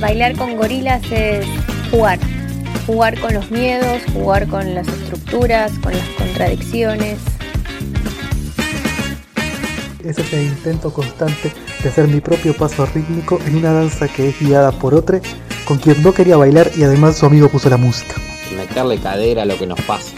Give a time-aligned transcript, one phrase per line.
[0.00, 1.46] Bailar con gorilas es
[1.90, 2.18] jugar,
[2.86, 7.18] jugar con los miedos, jugar con las estructuras, con las contradicciones.
[10.04, 11.52] Es ese intento constante
[11.82, 15.20] de hacer mi propio paso rítmico en una danza que es guiada por otro
[15.64, 18.14] con quien no quería bailar y además su amigo puso la música.
[18.74, 20.10] Meterle cadera a lo que nos pasa.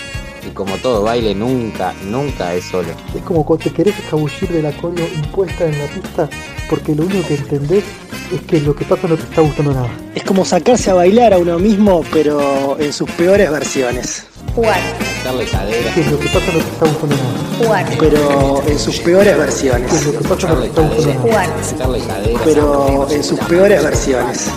[0.43, 2.89] Y como todo baile, nunca, nunca es solo.
[3.15, 6.27] Es como cuando te querés escabullir de la colo impuesta en la pista
[6.71, 7.85] porque lo único que entendés
[8.33, 9.91] es que lo que pasa no te está gustando nada.
[10.15, 14.25] Es como sacarse a bailar a uno mismo, pero en sus peores versiones.
[14.55, 14.81] Jugar,
[15.19, 15.95] Meterle cadera.
[15.95, 17.59] Que lo que pasa no te está gustando nada.
[17.59, 19.93] jugar, Pero en sus peores versiones.
[19.93, 21.21] Que lo que pasa no te está gustando nada.
[21.21, 21.51] jugar.
[22.43, 24.49] Pero en sus peores versiones.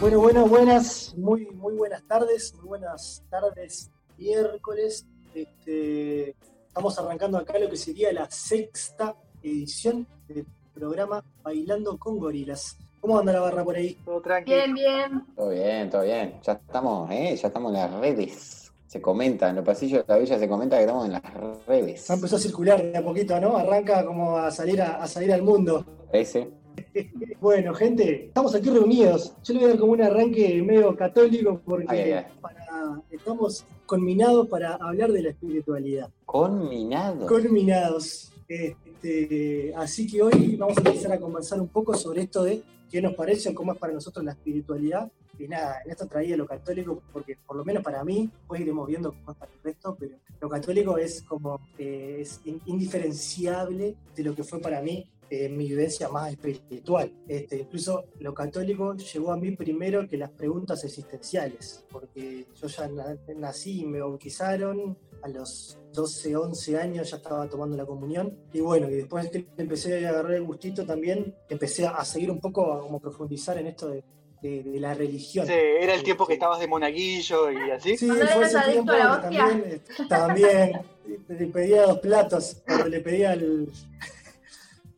[0.00, 5.04] Bueno, bueno, buenas, muy, muy buenas tardes, muy buenas tardes, miércoles.
[5.34, 6.34] Este,
[6.66, 12.78] estamos arrancando acá lo que sería la sexta edición del programa Bailando con Gorilas.
[13.02, 13.98] ¿Cómo anda la barra por ahí?
[14.02, 14.56] Todo tranquilo.
[14.56, 15.26] Bien, bien.
[15.36, 16.40] Todo bien, todo bien.
[16.44, 17.36] Ya estamos, ¿eh?
[17.36, 18.72] Ya estamos en las redes.
[18.86, 22.08] Se comenta, en los pasillos de la villa se comenta que estamos en las redes.
[22.08, 23.54] Ya empezó a circular de a poquito, ¿no?
[23.54, 25.84] Arranca como a salir, a, a salir al mundo.
[26.10, 26.59] Ese.
[27.40, 29.34] Bueno, gente, estamos aquí reunidos.
[29.44, 32.24] Yo le voy a dar como un arranque medio católico porque Ay, ay, ay.
[32.40, 36.10] para- estamos conminados para hablar de la espiritualidad.
[36.26, 37.26] Conminado.
[37.26, 38.32] Culminados.
[38.48, 43.00] Este, así que hoy vamos a empezar a conversar un poco sobre esto de qué
[43.00, 45.10] nos parece o cómo es para nosotros la espiritualidad.
[45.38, 48.86] Y nada, en esto traía lo católico, porque por lo menos para mí, después iremos
[48.86, 53.94] viendo cómo es para el resto, pero lo católico es como, eh, es in- indiferenciable
[54.14, 57.12] de lo que fue para mí eh, mi vivencia más espiritual.
[57.28, 62.88] Este, incluso lo católico llegó a mí primero que las preguntas existenciales, porque yo ya
[62.88, 68.38] na- nací y me bautizaron, a los 12, 11 años ya estaba tomando la comunión.
[68.54, 72.40] Y bueno, y después que empecé a agarrar el gustito también, empecé a seguir un
[72.40, 74.02] poco, a como profundizar en esto de,
[74.40, 75.46] de- de la religión.
[75.46, 77.98] Sí, era el tiempo que Este, estabas de monaguillo y así.
[77.98, 80.80] Sí, fue ese tiempo que también, eh, también
[81.28, 83.68] le pedía dos platos, cuando le pedía el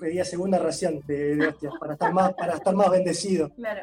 [0.03, 3.51] pedía segunda ración de, de hostias para estar más para estar más bendecido.
[3.55, 3.83] Claro.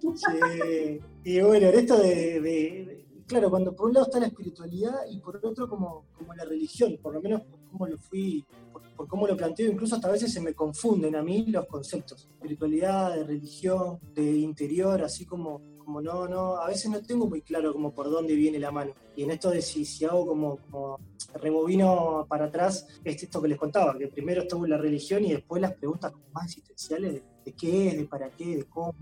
[0.00, 4.26] Sí, y bueno, en esto de, de- de- claro, cuando por un lado está la
[4.26, 8.44] espiritualidad y por otro como, como la religión, por lo menos por cómo lo fui,
[8.72, 11.66] por, por cómo lo planteo, incluso hasta a veces se me confunden a mí los
[11.66, 17.40] conceptos, espiritualidad, de religión, de interior, así como, no, no, a veces no tengo muy
[17.40, 18.92] claro como por dónde viene la mano.
[19.16, 20.98] Y en esto de si, si hago como, como
[21.34, 25.62] rebobino para atrás, es esto que les contaba, que primero estuvo la religión y después
[25.62, 28.94] las preguntas más existenciales de, qué es, de para qué, de cómo.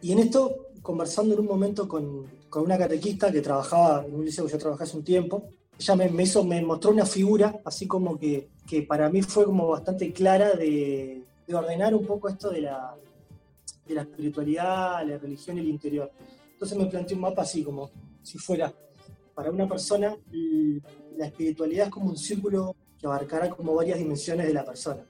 [0.00, 4.24] Y en esto, conversando en un momento con, con una catequista que trabajaba en un
[4.24, 7.86] liceo que yo trabajé hace un tiempo, ella me, me me mostró una figura, así
[7.86, 11.22] como que, que para mí fue como bastante clara de
[11.52, 12.94] ordenar un poco esto de la,
[13.88, 16.10] de la espiritualidad, la religión y el interior.
[16.52, 17.90] Entonces me planteé un mapa así, como
[18.22, 18.72] si fuera,
[19.34, 20.16] para una persona,
[21.16, 25.06] la espiritualidad es como un círculo que abarcará como varias dimensiones de la persona.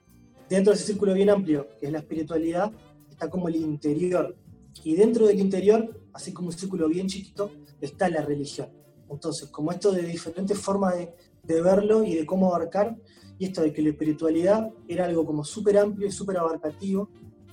[0.49, 2.71] Dentro de ese círculo bien amplio, que es la espiritualidad,
[3.11, 4.37] está como el interior.
[4.85, 7.51] Y dentro del interior, así como un círculo bien chiquito,
[7.81, 8.69] está la religión.
[9.11, 12.97] Entonces, como esto de diferentes formas de, de verlo y de cómo abarcar,
[13.39, 17.09] y esto de que la espiritualidad era algo como súper amplio y súper abarcativo,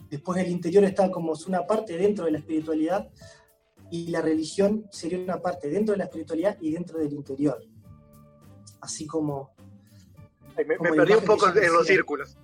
[0.10, 3.10] después el interior está como una parte dentro de la espiritualidad,
[3.92, 7.62] y la religión sería una parte dentro de la espiritualidad y dentro del interior.
[8.82, 9.54] Así como,
[10.58, 12.38] Ay, me, perdí un poco en los círculos.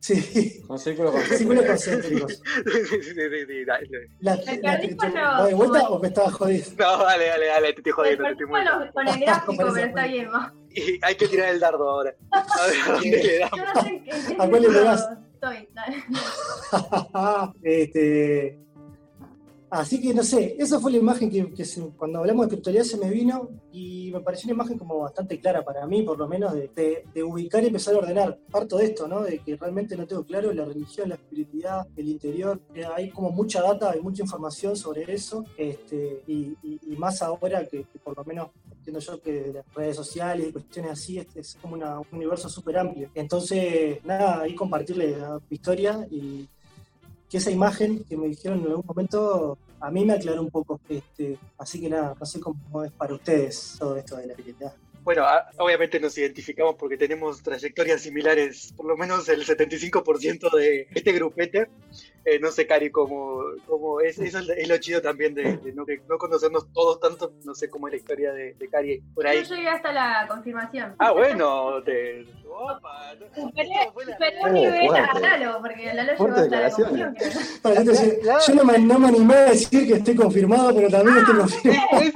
[0.00, 2.42] sí, con círculos concéntricos.
[2.64, 3.88] Sí, sí, sí, sí, dale.
[4.20, 4.70] La, ¿Me la perdí con
[5.08, 6.68] espiritualidad- lo- ¿Voy de vuelta con- o me estaba jodiendo?
[6.78, 9.54] No, dale, dale, dale, te estoy jodiendo, te estoy con, muy lo- con el gráfico,
[9.56, 10.28] pero está bien.
[10.72, 12.14] Y hay que tirar el dardo ahora.
[12.32, 13.60] A ver, ¿a dónde le damos?
[14.38, 15.08] ¿A cuál le pegás?
[17.62, 18.58] Este,
[19.70, 21.52] así que no sé, esa fue la imagen que,
[21.96, 25.64] cuando hablamos de espiritualidad se me vino y me pareció una imagen como bastante clara
[25.64, 28.38] para mí, por lo menos, de, ubicar y empezar a ordenar.
[28.50, 29.22] Parto de esto, ¿no?
[29.22, 32.60] De que realmente no tengo claro la religión, la espiritualidad, el interior.
[32.74, 37.22] Eh, hay como mucha data, hay mucha información sobre eso, este, y, y- y más
[37.22, 38.48] ahora que por lo menos
[38.80, 42.48] entiendo yo que las redes sociales y cuestiones así es, es como una- un universo
[42.48, 43.10] súper amplio.
[43.14, 46.48] Entonces, nada, ahí compartirles la historia y
[47.28, 50.80] que esa imagen que me dijeron en algún momento a mí me aclaró un poco.
[50.88, 54.74] Este, así que nada, no sé cómo es para ustedes todo esto de la espiritualidad.
[55.02, 60.86] Bueno, a- obviamente nos identificamos porque tenemos trayectorias similares, por lo menos el 75% de
[60.94, 61.68] este grupete.
[62.24, 65.56] Eh, no sé, Cari, cómo, cómo es, eso es lo- es lo chido también de,
[65.56, 68.68] de no, que- no conocernos todos tanto, no sé cómo es la historia de, de
[68.68, 69.42] Cari por ahí.
[69.42, 70.94] Yo llegué hasta la confirmación.
[70.98, 72.26] Ah, bueno, te...
[72.46, 73.72] Opa, Superé,
[74.44, 75.18] un nivel a.
[75.18, 77.14] Lalo, porque Lalo llegó hasta la.
[77.62, 81.36] Para, yo, no me, no me animé a decir que estoy confirmado, pero también estoy
[81.36, 81.88] confirmado.
[82.02, 82.12] es,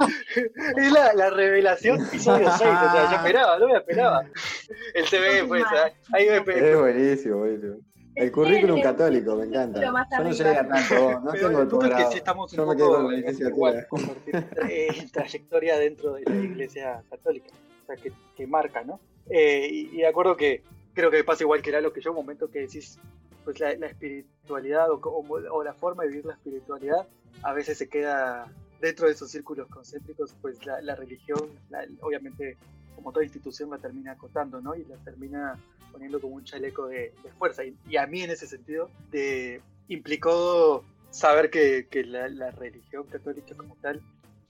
[0.77, 4.23] es la, la revelación episodio 6, o sea, yo esperaba, no me esperaba.
[4.93, 5.63] El CV, pues,
[6.11, 7.75] ahí me Es buenísimo, buenísimo.
[8.15, 9.81] El currículum católico, me encanta.
[9.81, 12.63] Yo no llegué a tanto, no Pero tengo el punto es que sí estamos Yo
[12.63, 14.35] un poco con la igual, compartir
[14.69, 17.49] eh, trayectoria dentro de la iglesia católica,
[17.83, 19.01] o sea, que, que marca, ¿no?
[19.29, 20.63] Eh, y, y de acuerdo que
[20.93, 22.97] creo que pasa igual que era lo que yo, un momento que decís,
[23.43, 27.05] pues la, la espiritualidad o, como- o la forma de vivir la espiritualidad
[27.43, 28.47] a veces se queda
[28.81, 32.57] dentro de esos círculos concéntricos, pues la, la religión, la- obviamente,
[32.95, 34.75] como toda institución, la termina acotando, ¿no?
[34.75, 35.59] Y la termina
[35.91, 37.63] poniendo como un chaleco de, de fuerza.
[37.63, 43.05] Y, y a mí, en ese sentido, de, implicó saber que, que la, la religión
[43.07, 44.01] católica como tal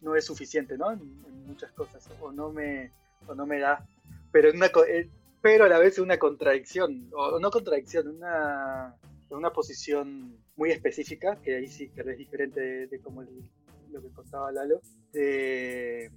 [0.02, 0.92] no es suficiente, ¿no?
[0.92, 2.92] En, en muchas cosas, o no me,
[3.28, 3.86] o no me da,
[4.32, 5.10] pero, una, eh,
[5.42, 8.96] pero a la vez es una contradicción, o no contradicción, una,
[9.30, 13.50] una posición muy específica, que ahí sí que es diferente de, de el-
[13.96, 14.82] lo que contaba Lalo,
[15.14, 16.12] de,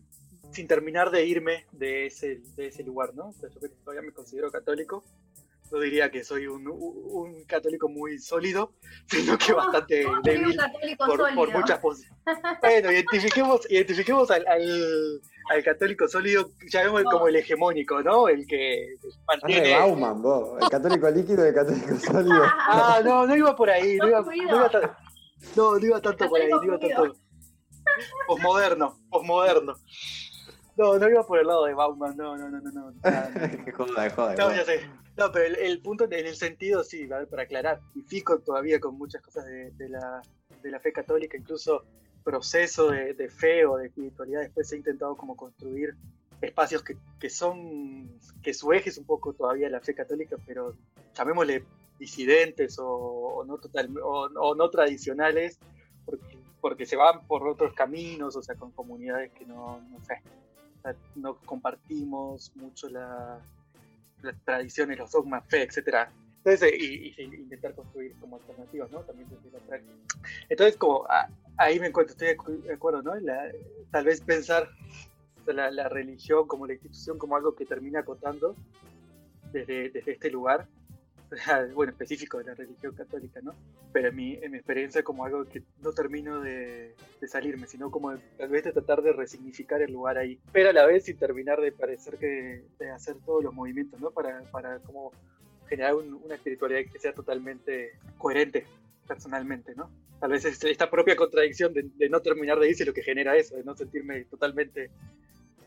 [0.52, 3.28] sin terminar de irme de ese, de ese lugar, ¿no?
[3.28, 5.04] O sea, yo que todavía me considero católico,
[5.70, 8.72] no diría que soy un, un católico muy sólido,
[9.06, 11.80] sino que bastante ¿Cómo soy un débil católico por, por muchas.
[12.60, 15.20] Bueno, identifiquemos, identifiquemos al, al,
[15.50, 17.10] al católico sólido, llamémoslo No.
[17.10, 18.28] como el hegemónico, ¿no?
[18.28, 18.96] El que
[19.26, 19.76] mantiene...
[19.78, 20.60] Bauman, vos.
[20.62, 22.42] El católico líquido y el católico sólido.
[22.44, 24.90] Ah, no, no iba por ahí, no iba, no iba, tan-
[25.54, 27.14] no, no iba tanto por ahí, no iba tanto...
[28.26, 29.74] Posmoderno, posmoderno.
[30.76, 32.94] No, no iba por el lado de Bauman, no, no, no, no, no.
[33.76, 34.34] Joda, joda.
[34.36, 34.88] No, ya sé.
[35.16, 38.78] No, pero el, el punto en el sentido, sí, ver, para aclarar, y fico todavía
[38.78, 40.22] con muchas cosas de, de la,
[40.62, 41.84] de la fe católica, incluso
[42.22, 45.96] proceso de, de fe o de espiritualidad, después he intentado como construir
[46.40, 48.08] espacios que, que son,
[48.42, 50.76] que su eje es un poco todavía la fe católica, pero
[51.14, 51.64] llamémosle
[51.98, 55.58] disidentes o, o no total, o, o no tradicionales,
[56.04, 60.20] porque, porque se van por otros caminos, o sea, con comunidades que no, no sé,
[61.16, 63.40] no compartimos mucho la,
[64.22, 66.10] las tradiciones, los dogmas, fe, etcétera.
[66.38, 69.00] Entonces, y, y intentar construir como alternativas, ¿no?
[69.00, 69.92] También desde la práctica.
[70.48, 73.14] Entonces, como a- ahí me encuentro, estoy de acu- de acuerdo, ¿no?
[73.16, 73.50] La-
[73.90, 74.68] tal vez pensar
[75.40, 78.54] o sea, la, la religión como la institución como algo que termina acotando
[79.52, 80.66] desde, desde este lugar,
[81.74, 83.54] bueno, específico de la religión católica, ¿no?
[83.92, 87.90] Pero en mi, en mi experiencia como algo que no termino de, de salirme, sino
[87.90, 91.16] como tal vez de tratar de resignificar el lugar ahí, pero a la vez sin
[91.18, 94.10] terminar de parecer que de hacer todos los movimientos, ¿no?
[94.10, 95.12] Para, para como
[95.68, 98.66] generar un- una espiritualidad que sea totalmente coherente
[99.06, 99.90] personalmente, ¿no?
[100.20, 103.36] Tal vez es esta propia contradicción de, de no terminar de irse lo que genera
[103.36, 104.90] eso, de no sentirme totalmente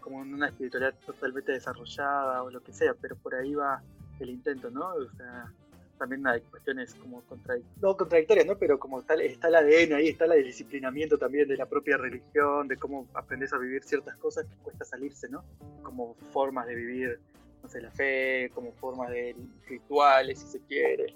[0.02, 3.82] como en una espiritualidad totalmente desarrollada o lo que sea, pero por ahí va
[4.24, 4.94] el intento, ¿no?
[4.94, 5.52] O sea,
[5.98, 8.58] también hay cuestiones como contradic- no contradictorias, ¿no?
[8.58, 12.68] Pero como tal, está el ADN ahí, está el disciplinamiento también de la propia religión,
[12.68, 15.44] de cómo aprendes a vivir ciertas cosas que cuesta salirse, ¿no?
[15.84, 17.20] Como formas de vivir,
[17.62, 19.36] no sé, la fe, como formas de
[19.68, 21.16] rituales, si se quiere.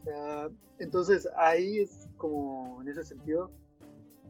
[0.00, 0.48] O sea,
[0.80, 3.50] entonces ahí es como, en ese sentido,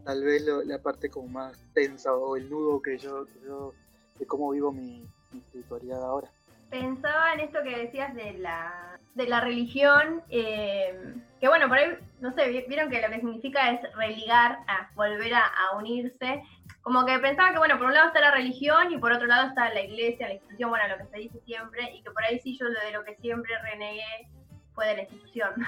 [0.04, 3.72] tal vez lo- la parte como más tensa o el nudo que yo, que yo
[4.18, 6.30] de cómo vivo mi, mi espiritualidad ahora.
[6.70, 11.96] Pensaba en esto que decías de la, de la religión, eh, que bueno, por ahí,
[12.20, 16.42] no sé, vi- vieron que lo que significa es religar, a volver a, a unirse.
[16.82, 19.48] Como que pensaba que, bueno, por un lado está la religión y por otro lado
[19.48, 22.38] está la iglesia, la institución, bueno, lo que se dice siempre, y que por ahí
[22.40, 24.28] sí yo lo de lo que siempre renegué
[24.74, 25.52] fue de la institución.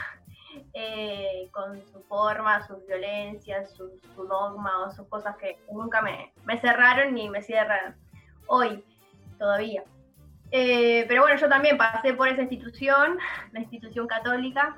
[0.72, 6.32] Eh, con su forma, sus violencias, su, su dogma o sus cosas que nunca me,
[6.46, 7.94] me cerraron ni me cierran
[8.46, 8.82] hoy
[9.38, 9.84] todavía.
[10.58, 13.18] Eh, pero bueno, yo también pasé por esa institución,
[13.52, 14.76] la institución católica,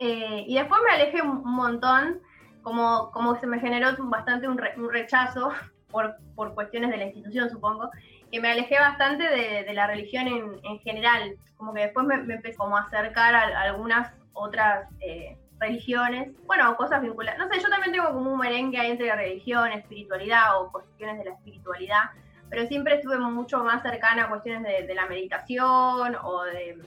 [0.00, 2.20] eh, y después me alejé un montón,
[2.62, 5.52] como, como se me generó bastante un, re- un rechazo
[5.92, 7.90] por, por cuestiones de la institución, supongo,
[8.32, 12.16] que me alejé bastante de, de la religión en, en general, como que después me,
[12.18, 17.48] me empecé como a acercar a, a algunas otras eh, religiones, bueno, cosas vinculadas, no
[17.48, 21.32] sé, yo también tengo como un merengue ahí entre religión, espiritualidad o cuestiones de la
[21.36, 22.02] espiritualidad,
[22.50, 26.78] pero siempre estuve mucho más cercana a cuestiones de, la meditación o de,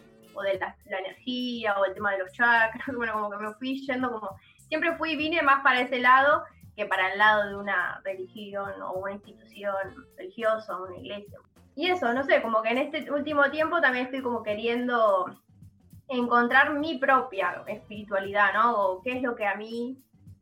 [0.59, 4.29] la, energía o el tema de los chakras, bueno, como que me fui yendo como,
[4.67, 6.43] siempre fui, vine más para ese lado
[6.75, 9.75] que para el lado de una religión o una institución
[10.17, 11.37] religiosa o una iglesia.
[11.75, 15.25] y eso, no sé, como que en este último tiempo también estoy como queriendo
[16.07, 18.75] encontrar mi propia espiritualidad, ¿no?
[18.77, 19.97] O qué es lo que a mí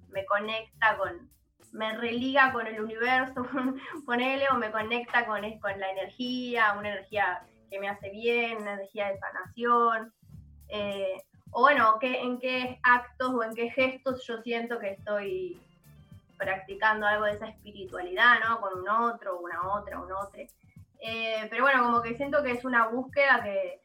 [0.10, 1.30] me conecta con,
[1.72, 3.46] me religa con el universo,
[4.06, 8.58] con él, o me conecta con, con la energía, una energía que me hace bien,
[8.58, 10.14] una energía de sanación.
[10.70, 11.18] Eh,
[11.52, 15.60] o bueno, ¿qué, en qué actos o en qué gestos yo siento que estoy
[16.38, 18.62] practicando algo de esa espiritualidad, ¿no?
[18.62, 20.42] Con un otro, una otra, un otro.
[21.02, 23.82] Eh, pero bueno, como que siento que es una búsqueda que,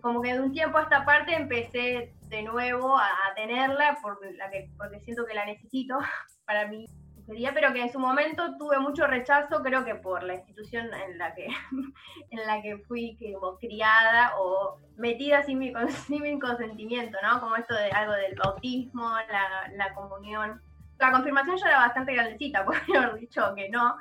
[0.00, 3.98] como que de un tiempo a esta parte empecé de nuevo a, tenerla
[4.36, 5.98] la que, porque siento que la necesito
[6.46, 6.86] para mí
[7.54, 11.34] pero que en su momento tuve mucho rechazo, creo que por la institución en la
[11.34, 11.46] que,
[12.30, 13.18] en la que fui
[13.60, 15.72] criada o metida sin mi,
[16.06, 17.40] sin mi consentimiento, ¿no?
[17.40, 20.60] Como esto de algo del bautismo, la, la comunión.
[20.98, 23.96] La confirmación ya era bastante grandecita, por haber dicho que no,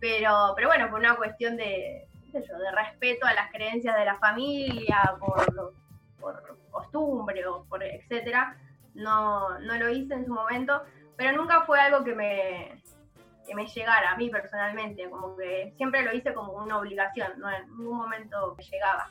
[0.00, 5.14] pero, pero bueno, por una cuestión de, de respeto a las creencias de la familia,
[5.18, 5.74] por,
[6.20, 8.56] por costumbre o por etcétera,
[8.94, 10.82] no, no lo hice en su momento
[11.16, 12.82] pero nunca fue algo que me,
[13.46, 17.50] que me llegara a mí personalmente, como que siempre lo hice como una obligación, no
[17.50, 19.10] en ningún momento me llegaba.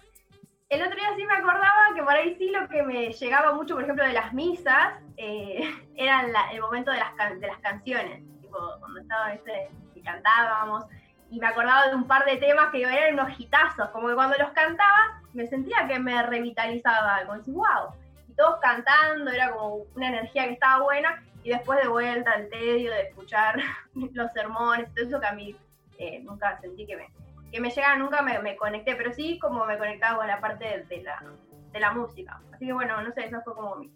[0.70, 3.74] El otro día sí me acordaba que por ahí sí lo que me llegaba mucho,
[3.74, 8.58] por ejemplo, de las misas, eh, era el momento de las, de las canciones, tipo,
[8.80, 10.86] cuando estaba ese, y cantábamos,
[11.30, 14.38] y me acordaba de un par de temas que eran unos hitazos, como que cuando
[14.38, 17.94] los cantaba me sentía que me revitalizaba, como decir, wow,
[18.32, 22.50] y todos cantando, era como una energía que estaba buena, y después de vuelta al
[22.50, 23.60] tedio de escuchar
[23.94, 25.56] los sermones, todo eso que a mí
[25.98, 27.10] eh, nunca sentí que me,
[27.52, 31.02] que me llegara, nunca me, conecté, pero sí como me conectaba con la parte de,
[31.02, 31.24] la,
[31.72, 32.42] de la música.
[32.54, 33.92] Así que bueno, no sé, esa fue como mi,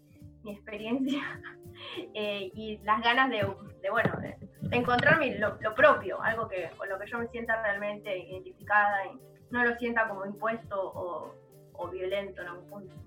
[0.48, 1.40] experiencia
[2.14, 3.44] eh, y las ganas de,
[3.90, 4.36] bueno, de,
[4.70, 9.64] encontrarme lo, propio, algo que con lo que yo me sienta realmente identificada y no
[9.64, 11.34] lo sienta como impuesto o,
[11.72, 13.05] o violento en algún punto.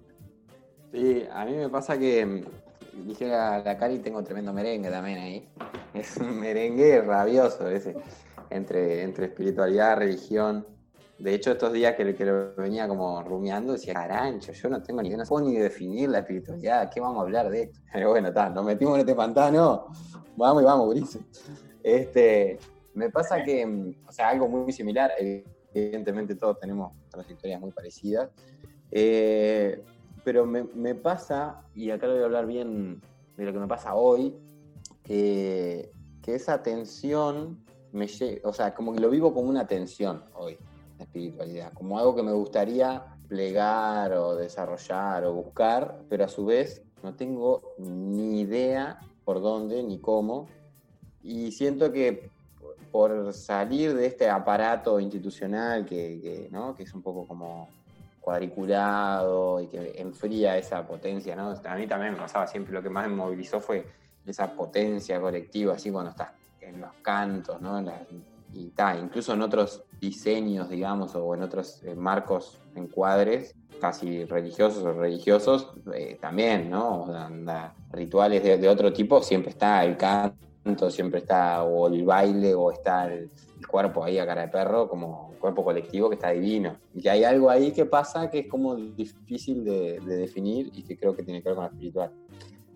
[0.92, 2.44] Sí, a mí me pasa que
[3.06, 5.50] dije a la Cari, tengo tremendo merengue también ahí.
[5.94, 7.96] Es un merengue rabioso ese,
[8.52, 10.66] entre, entre espiritualidad, religión.
[11.18, 15.10] De hecho, estos días que, lo venía como rumiando, decía, carancho, yo no tengo ni,
[15.10, 17.80] no puedo ni definir la espiritualidad, ¿qué vamos a hablar de esto?
[17.94, 19.88] Pero bueno, está, nos metimos en este pantano,
[20.38, 21.22] vamos y vamos, Ulises.
[21.84, 22.60] Este,
[22.94, 25.12] me pasa que, o sea, algo muy similar,
[25.74, 28.30] evidentemente todos tenemos trayectorias muy parecidas,
[28.92, 29.84] eh,
[30.32, 33.02] pero me, pasa, y acá voy a hablar bien
[33.36, 34.36] de lo que me pasa hoy,
[35.04, 35.92] que,
[36.28, 38.08] esa tensión me
[38.44, 40.60] o sea, como que lo vivo como una tensión hoy,
[41.00, 46.46] la espiritualidad, como algo que me gustaría plegar o desarrollar o buscar, pero a su
[46.46, 50.46] vez no tengo ni idea por dónde ni cómo,
[51.24, 52.30] y siento que
[52.92, 56.76] por salir de este aparato institucional que, ¿no?
[56.76, 57.70] que es un poco como
[58.30, 61.50] cuadriculado y que enfría esa potencia, ¿no?
[61.66, 63.88] A mí también me pasaba siempre, lo que más me movilizó fue
[64.24, 66.30] esa potencia colectiva, así cuando estás
[66.62, 67.84] en los cantos, ¿no?
[68.54, 74.84] y tal, incluso en otros diseños, digamos, o en otros eh, marcos, encuadres, casi religiosos
[74.84, 77.08] o religiosos, eh, también, ¿no?
[77.92, 82.72] rituales de, de, otro tipo, siempre está el canto, siempre está o el baile o
[82.72, 86.78] está el, el cuerpo ahí a cara de perro, como cuerpo colectivo que está divino.
[86.96, 91.16] Y hay algo ahí que pasa que es como difícil de, definir y que creo
[91.16, 92.12] que tiene que ver con lo espiritual.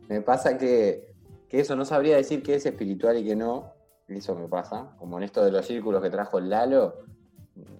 [0.10, 1.14] Me pasa que,
[1.48, 3.72] que, eso no sabría decir qué es espiritual y qué no.
[4.08, 4.96] Eso me pasa.
[4.98, 7.00] Como en esto de los círculos que trajo Lalo,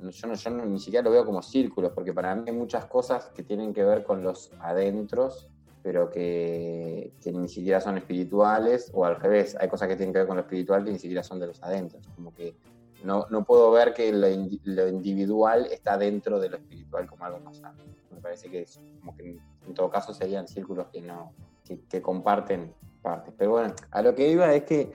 [0.10, 3.32] yo, no, yo ni siquiera lo veo como círculos, porque para mí hay muchas cosas
[3.36, 5.50] que tienen que ver con los adentros
[5.84, 10.20] pero que, que, ni siquiera son espirituales, o al revés, hay cosas que tienen que
[10.20, 12.08] ver con lo espiritual que ni siquiera son de los adentros.
[12.16, 12.56] Como que
[13.04, 17.58] no, no puedo ver que lo, individual está dentro de lo espiritual como algo más
[17.58, 17.84] sano.
[18.12, 21.34] Me parece que es como que en, todo caso serían círculos que no,
[21.66, 23.34] que, comparten partes.
[23.38, 24.92] Pero bueno, a lo que iba es que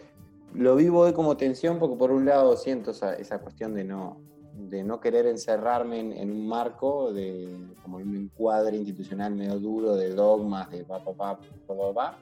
[0.54, 4.18] lo vivo hoy como tensión porque por un lado siento esa, esa cuestión de no,
[4.54, 10.14] de no querer encerrarme en, un marco, de como un encuadre institucional medio duro de
[10.14, 12.18] dogmas, de pa, pa, pa, pa, pa, pa,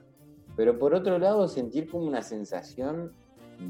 [0.56, 3.12] pero por otro lado sentir como una sensación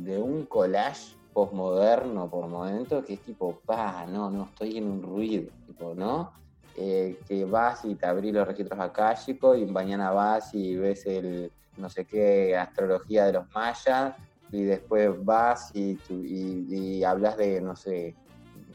[0.04, 5.02] de un collage postmoderno por momentos que es tipo, pa, no, no, estoy en un
[5.02, 6.32] ruido, tipo, ¿no?
[6.74, 11.52] Eh, que vas y te abrís los registros akáshicos y mañana vas y ves el
[11.76, 14.14] no sé qué astrología de los mayas
[14.50, 18.14] y después vas y, y, hablas de, no sé,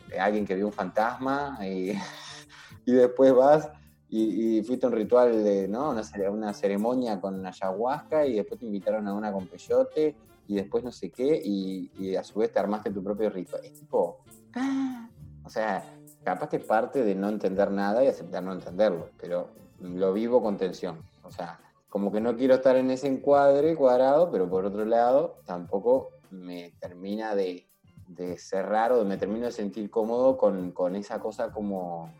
[0.09, 1.93] de alguien que vio un fantasma y,
[2.85, 3.71] y después vas
[4.07, 5.89] y, fuiste a un ritual de, ¿no?
[5.89, 10.15] Una, una ceremonia con ayahuasca y después te invitaron a una con peyote
[10.51, 13.55] y después no sé qué, y, a su vez te armaste tu propio rito.
[13.63, 14.19] Es tipo,
[14.55, 15.09] ¡ah!
[15.45, 15.81] o sea,
[16.25, 19.47] capaz que parte de no entender nada y aceptar no entenderlo, pero
[19.79, 21.01] lo vivo con tensión.
[21.23, 25.37] O sea, como que no quiero estar en ese encuadre cuadrado, pero por otro lado,
[25.45, 27.69] tampoco me termina de,
[28.09, 32.11] de cerrar o me termino de sentir cómodo con, con esa cosa como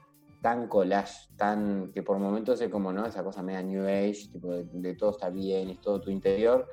[0.42, 3.06] tan collage, tan que por momentos es como, ¿no?
[3.06, 6.68] Esa cosa media New Age, tipo de, todo está bien, es todo tu interior,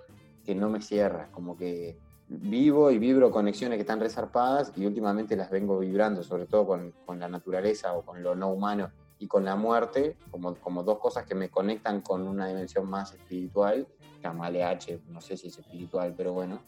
[0.48, 5.36] que no me cierra, como que vivo y vibro conexiones que están resarpadas y últimamente
[5.36, 9.26] las vengo vibrando, sobre todo con, con, la naturaleza o con lo no humano y
[9.26, 13.86] con la muerte, como, como dos cosas que me conectan con una dimensión más espiritual,
[14.22, 16.62] llamale H, no sé si es espiritual, pero bueno.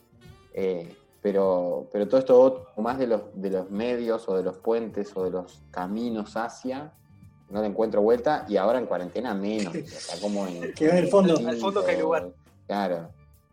[0.52, 5.10] Eh, pero, pero todo esto, más de los, de los medios o de los puentes
[5.16, 6.92] o de los caminos hacia,
[7.48, 9.74] no le encuentro vuelta y ahora en cuarentena menos.
[9.74, 11.34] O sea, como en, que en el fondo.
[11.48, 12.28] Al fondo que hay lugar.
[12.66, 13.08] Claro,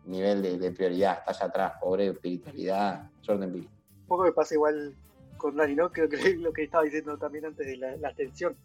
[0.08, 3.68] nivel de, prioridad, está allá atrás, pobre espiritualidad, Jordan Bill.
[4.00, 4.94] Un poco me pasa igual
[5.36, 5.90] con Dani, ¿no?
[5.92, 8.56] Creo que lo que estaba diciendo también antes de la, la atención.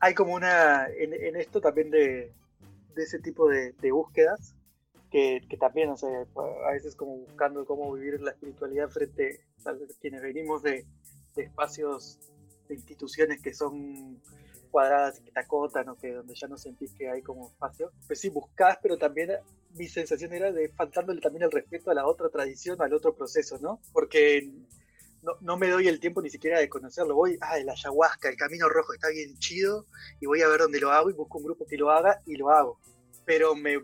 [0.00, 2.32] Hay como una, en, en esto también de,
[2.94, 4.54] de ese tipo de, de búsquedas,
[5.10, 6.10] que, también, o sea,
[6.66, 10.84] a veces como buscando cómo vivir la espiritualidad frente a quienes venimos de,
[11.36, 12.18] espacios,
[12.68, 14.20] de instituciones que son
[14.68, 17.92] cuadradas y que te acotan o que donde ya no sentís que hay como espacio,
[18.06, 19.30] pues sí, buscás, pero también
[19.74, 23.58] mi sensación era de faltándole también el respeto a la otra tradición, al otro proceso,
[23.60, 23.80] ¿no?
[23.92, 24.50] Porque
[25.22, 27.14] no, no, me doy el tiempo ni siquiera de conocerlo.
[27.14, 29.86] Voy, ah, el ayahuasca, el camino rojo está bien chido,
[30.20, 32.36] y voy a ver dónde lo hago y busco un grupo que lo haga y
[32.36, 32.78] lo hago
[33.28, 33.78] pero me,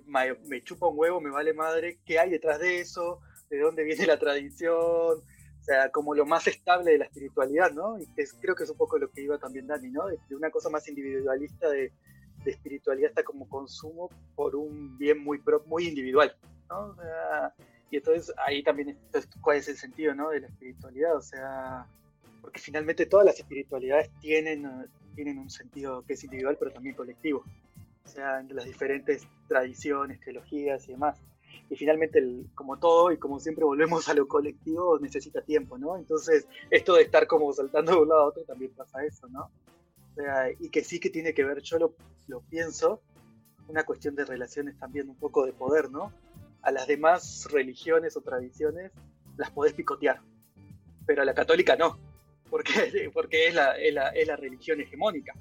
[0.47, 4.07] me, chupa un huevo, me vale madre qué hay detrás de eso, de dónde viene
[4.07, 5.23] la tradición,
[5.65, 7.99] o sea, como lo más estable de la espiritualidad, ¿no?
[7.99, 8.07] Y
[8.39, 10.07] creo que es un poco lo que iba también Dani, ¿no?
[10.07, 11.91] De, una cosa más individualista de,
[12.45, 16.37] de, espiritualidad hasta como consumo por un bien muy, muy individual,
[16.69, 16.89] ¿no?
[16.89, 17.55] O sea,
[17.91, 18.99] y entonces ahí también,
[19.41, 20.29] ¿cuál es el sentido, ¿no?
[20.29, 21.87] De la espiritualidad, o sea,
[22.43, 24.69] porque finalmente todas las espiritualidades tienen,
[25.15, 27.43] tienen un sentido que es individual, pero también colectivo
[28.05, 31.19] o sea, entre las diferentes tradiciones, teologías y demás.
[31.71, 35.97] Y finalmente, el, como todo y como siempre volvemos a lo colectivo, necesita tiempo, ¿no?
[35.97, 39.51] Entonces, esto de estar como saltando de un lado a otro también pasa eso, ¿no?
[40.13, 41.95] O sea, y que sí que tiene que ver, yo lo,
[42.29, 43.01] lo pienso,
[43.69, 46.13] una cuestión de relaciones también, un poco de poder, ¿no?
[46.63, 48.93] A las demás religiones o tradiciones
[49.37, 50.21] las podés picotear,
[51.07, 51.99] pero a la católica no,
[52.51, 55.35] porque, porque es, la, es, la, es la religión hegemónica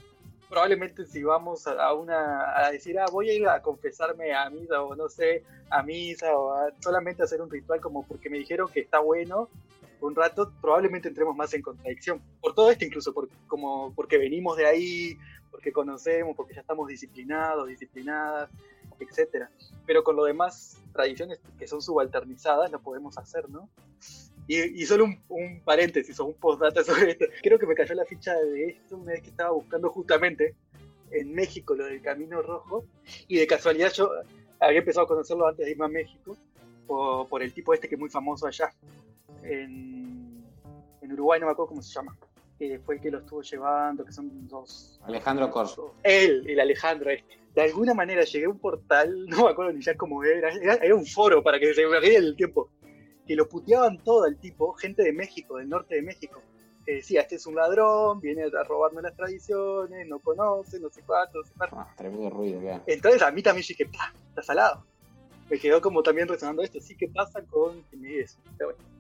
[0.54, 4.84] probablemente si vamos a, una a decir ah voy a ir a confesarme a misa
[4.84, 8.82] o no sé a misa o solamente hacer un ritual como porque me dijeron que
[8.82, 9.50] está bueno
[10.00, 14.56] un rato probablemente entremos más en contradicción por todo esto incluso por, como porque venimos
[14.56, 15.18] de ahí
[15.50, 18.52] porque conocemos porque ya estamos disciplinados disciplinadas
[19.00, 19.50] etcétera.
[19.86, 23.70] Pero con lo demás tradiciones que son subalternizadas lo podemos hacer no
[24.48, 27.26] y, solo un, paréntesis o un postdata sobre esto.
[27.42, 30.56] Creo que me cayó la ficha de esto una vez que estaba buscando justamente
[31.12, 32.86] en México lo del Camino Rojo.
[33.28, 34.12] Y de casualidad yo
[34.60, 36.38] había empezado a conocerlo antes de irme a México
[36.86, 38.74] por, por el tipo este que es muy famoso allá.
[39.44, 40.44] En,
[41.02, 42.18] en, Uruguay no me acuerdo cómo se llama.
[42.60, 45.00] Que fue el que lo estuvo llevando, que son dos.
[45.04, 45.96] Alejandro Corso.
[46.04, 47.40] Él, el Alejandro este.
[47.56, 50.76] De alguna manera llegué a un portal, no me acuerdo ni ya cómo era, era,
[50.76, 52.70] era un foro para que se me el tiempo
[53.28, 56.42] que lo puteaban todo el tipo, gente de México, del norte de México,
[56.86, 61.02] que decía, este es un ladrón, viene a robarme las tradiciones, no conoce, no sé
[61.06, 61.78] cuánto, no sé cuánto.
[61.80, 62.84] Ah, tremendo ruido, ya.
[62.86, 64.14] Entonces a mí también dije, ¡pah!
[64.30, 64.86] Está salado.
[65.50, 68.40] Me quedó como también resonando esto, sí, ¿qué pasa con eso?
[68.58, 68.93] Pero bueno.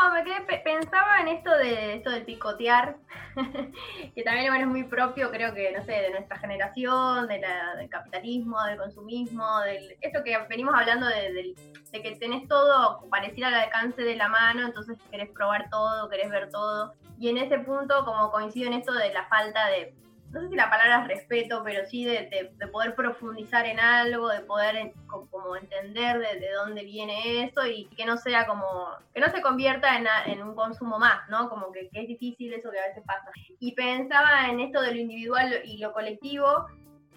[0.00, 2.96] No, me quedé, pensaba en esto de esto del picotear,
[4.14, 7.76] que también bueno, es muy propio, creo que, no sé, de nuestra generación, de la,
[7.76, 11.54] del capitalismo, del consumismo, del esto que venimos hablando de,
[11.92, 16.30] de, que tenés todo pareciera al alcance de la mano, entonces querés probar todo, querés
[16.30, 16.94] ver todo.
[17.18, 19.94] Y en ese punto, como coincido en esto de la falta de
[20.32, 24.40] no sé si la palabra es respeto, pero sí de, poder profundizar en algo, de
[24.40, 29.42] poder como entender de, dónde viene eso y que no sea como, que no se
[29.42, 29.90] convierta
[30.26, 31.50] en, un consumo más, ¿no?
[31.50, 33.30] Como que, es difícil eso que a veces pasa.
[33.60, 36.66] Y pensaba en esto de lo individual y lo colectivo,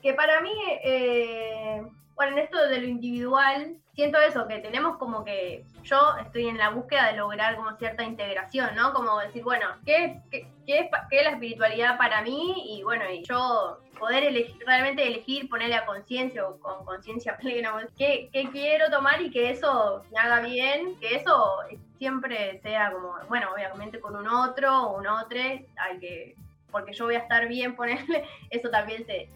[0.05, 1.81] que para mí, eh,
[2.13, 6.59] bueno, en esto de lo individual, siento eso, que tenemos como que yo estoy en
[6.59, 8.93] la búsqueda de lograr como cierta integración, ¿no?
[8.93, 12.77] Como decir, bueno, ¿qué, qué, es, qué es la espiritualidad para mí?
[12.77, 17.73] Y bueno, y yo poder elegir, realmente elegir, ponerle a conciencia o con conciencia plena,
[17.97, 21.61] ¿qué, ¿qué, quiero tomar y que eso me haga bien, que eso
[21.97, 26.35] siempre sea como, bueno, obviamente con un otro o un otro, hay que,
[26.69, 29.31] porque yo voy a estar bien, ponerle, eso también se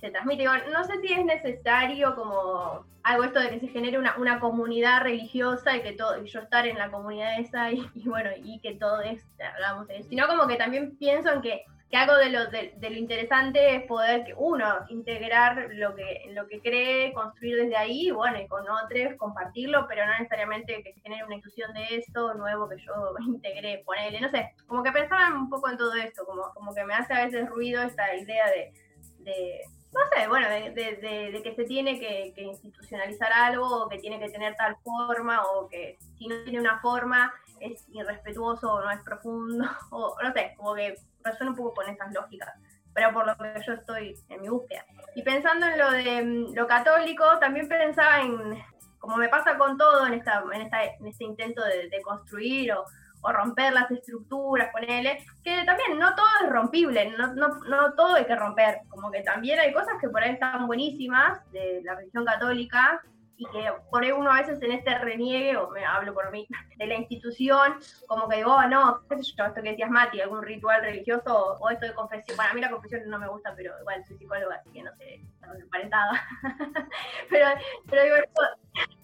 [0.00, 0.44] se, transmite.
[0.44, 5.76] no sé si es necesario como algo esto de que se genere una, comunidad religiosa
[5.76, 9.00] y que todo, y yo estar en la comunidad esa y, bueno, y que todo
[9.02, 9.24] es,
[9.58, 12.96] hagamos eso, sino como que también pienso en que que algo de lo, de, lo
[12.96, 18.40] interesante es poder que uno integrar lo que, lo que cree, construir desde ahí, bueno,
[18.40, 22.68] y con otros compartirlo, pero no necesariamente que se genere una inclusión de esto nuevo
[22.68, 22.92] que yo
[23.26, 26.84] integré, ponele, no sé, como que pensaba un poco en todo esto, como, como que
[26.84, 28.72] me hace a veces ruido esta idea de,
[29.20, 29.60] de
[29.96, 34.18] no sé, bueno, de, de, que se tiene que, que, institucionalizar algo, o que tiene
[34.18, 38.90] que tener tal forma, o que si no tiene una forma es irrespetuoso o no
[38.90, 42.52] es profundo, o no sé, como que resuena un poco con esas lógicas,
[42.94, 44.84] pero por lo que yo estoy en mi búsqueda.
[45.14, 48.62] Y pensando en lo de mm, lo católico, también pensaba en,
[48.98, 52.84] como me pasa con todo en, esta, en, esta, en este intento de, construir o,
[53.22, 58.16] o, romper las estructuras, ponele, que también no todo es rompible, no, no, no todo
[58.16, 62.24] hay que romper, que también hay cosas que por ahí están buenísimas de la religión
[62.24, 63.02] católica,
[63.38, 66.46] y que por ahí uno a veces en este reniegue, o me hablo por mí,
[66.76, 67.74] de la institución,
[68.06, 71.70] como que digo, oh, no, sé yo, esto que decías Mati, algún ritual religioso o,
[71.70, 72.36] esto de confesión.
[72.36, 74.94] Bueno, a mí la confesión no me gusta, pero igual soy psicóloga, así que no
[74.96, 75.20] sé,
[75.60, 76.22] emparentada.
[77.30, 77.48] pero,
[77.88, 78.16] pero digo,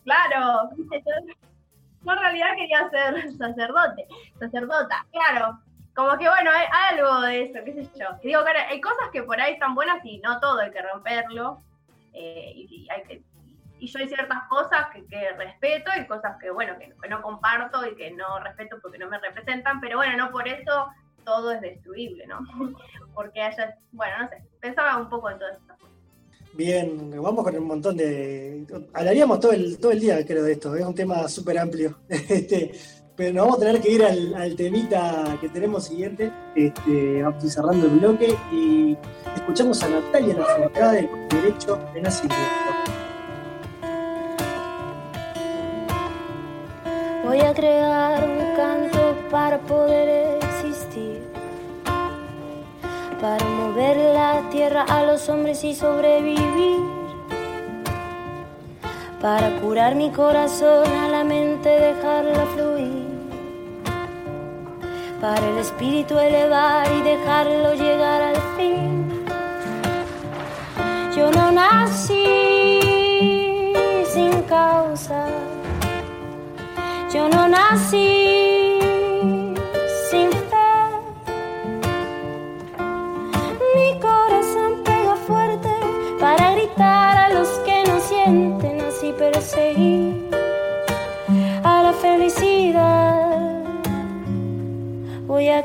[0.05, 0.71] claro,
[2.05, 4.07] yo en realidad quería ser sacerdote,
[4.38, 5.59] sacerdota, claro.
[5.95, 8.07] Como que bueno, hay, algo de eso, qué sé yo.
[8.23, 11.63] digo, que hay cosas que por ahí están buenas y no todo hay que romperlo.
[12.15, 13.23] Eh, y hay que
[13.83, 17.97] y yo hay ciertas cosas que, respeto y cosas que, bueno, que, no comparto y
[17.97, 20.87] que no respeto porque no me representan, pero bueno, no por eso
[21.25, 22.39] todo es destruible, ¿no?
[23.15, 25.97] porque haya, bueno, no sé, pensaba un poco en estas cosas.
[26.55, 28.65] Bien, vamos con un montón de...
[28.95, 31.99] Hablaríamos todo el, todo el día, creo, de esto, es un tema súper amplio.
[32.09, 32.71] Este,
[33.16, 36.33] pero nos vamos a tener que ir al, temita que tenemos siguiente.
[36.55, 38.96] Este, cerrando el bloque y
[39.35, 42.44] escuchamos a Natalia Lafourcade con Derecho de Nacimiento.
[47.25, 51.22] Voy a crear un canto para poder existir,
[53.20, 56.81] para mover la tierra a los hombres y sobrevivir,
[59.23, 63.07] para curar mi corazón a la mente, dejarla fluir,
[65.21, 69.25] para el espíritu elevar y dejarlo llegar al fin.
[71.17, 72.13] Yo no nací
[74.13, 75.27] sin causa
[77.13, 78.52] yo no nací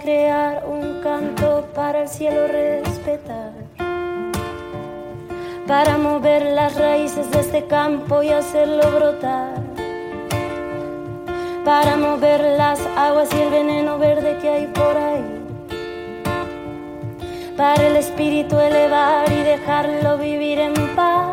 [0.02, 3.52] Crear un canto para el cielo respetar.
[5.68, 9.68] Para mover las raíces de este campo y hacerlo brotar
[11.68, 15.26] para mover las aguas y el veneno verde que hay por ahí.
[17.58, 21.28] Para el espíritu elevar y dejarlo vivir en paz.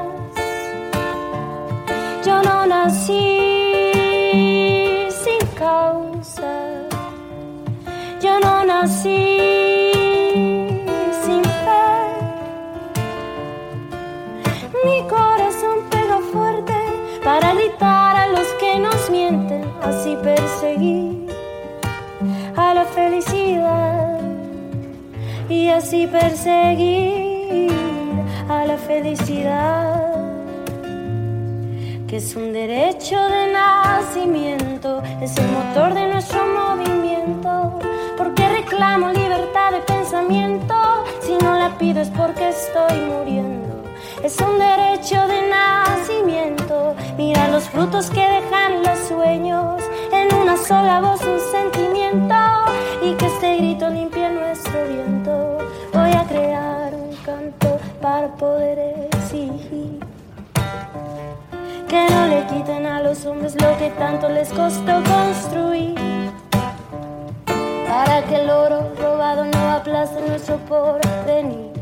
[2.27, 3.64] Yo no nací
[8.85, 9.91] Nací
[11.23, 11.87] sin fe.
[14.85, 16.75] Mi corazón pega fuerte
[17.25, 21.29] para gritar a los que nos mienten así perseguir
[22.57, 24.21] a la felicidad
[25.49, 27.73] y así perseguir
[28.51, 30.15] a la felicidad
[32.07, 37.79] que es un derecho de nacimiento, es el motor de nuestro movimiento,
[38.25, 40.75] porque reclamo libertad de pensamiento,
[41.21, 43.85] si no la pido es porque estoy muriendo
[44.23, 46.95] es un derecho de nacimiento.
[47.19, 52.35] Mira los frutos que dejan los sueños, en una sola voz un sentimiento
[53.03, 55.59] y que este grito limpie nuestro viento.
[55.93, 60.01] Voy a crear un canto para poder exigir
[61.87, 66.24] que no le quiten a los hombres lo que tanto les costó construir.
[67.89, 71.75] Para que el oro robado no aplaste nuestro porvenir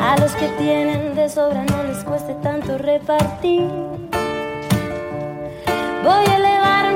[0.00, 3.70] a los que tienen de sobra no les cueste tanto repartir.
[6.04, 6.93] Voy a elevar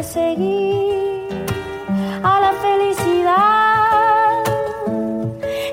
[0.00, 1.28] perseguir
[2.22, 4.44] a la felicidad,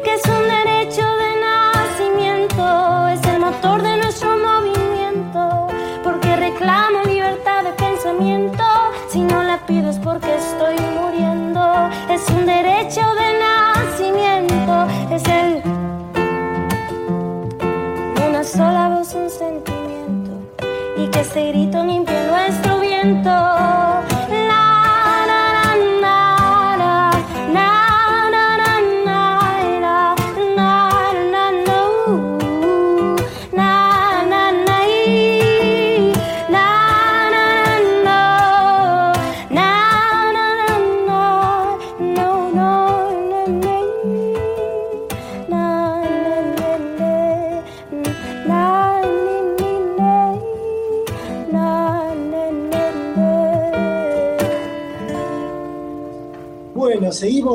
[0.04, 5.68] que es un derecho de nacimiento, es el motor de nuestro movimiento,
[6.04, 8.66] porque reclamo libertad de pensamiento,
[9.08, 14.76] si no la pido es porque estoy muriendo, es un derecho de nacimiento,
[15.16, 15.64] es el
[18.28, 20.32] una sola voz, un sentimiento,
[20.98, 23.57] y que ese grito limpie nuestro viento.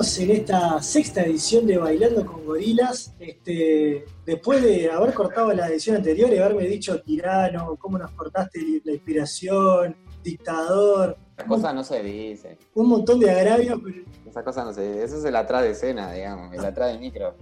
[0.02, 3.14] En esta sexta edición de Bailando con Gorilas.
[3.20, 8.82] Este, después de haber cortado la edición anterior y haberme dicho tirano, cómo nos cortaste
[8.84, 12.58] la inspiración, dictador, Esa cosa no se dice.
[12.74, 15.04] un montón de agravios, pero Esa cosa no se dice.
[15.04, 17.36] Eso es el atrás de escena, digamos, el atrás del micro.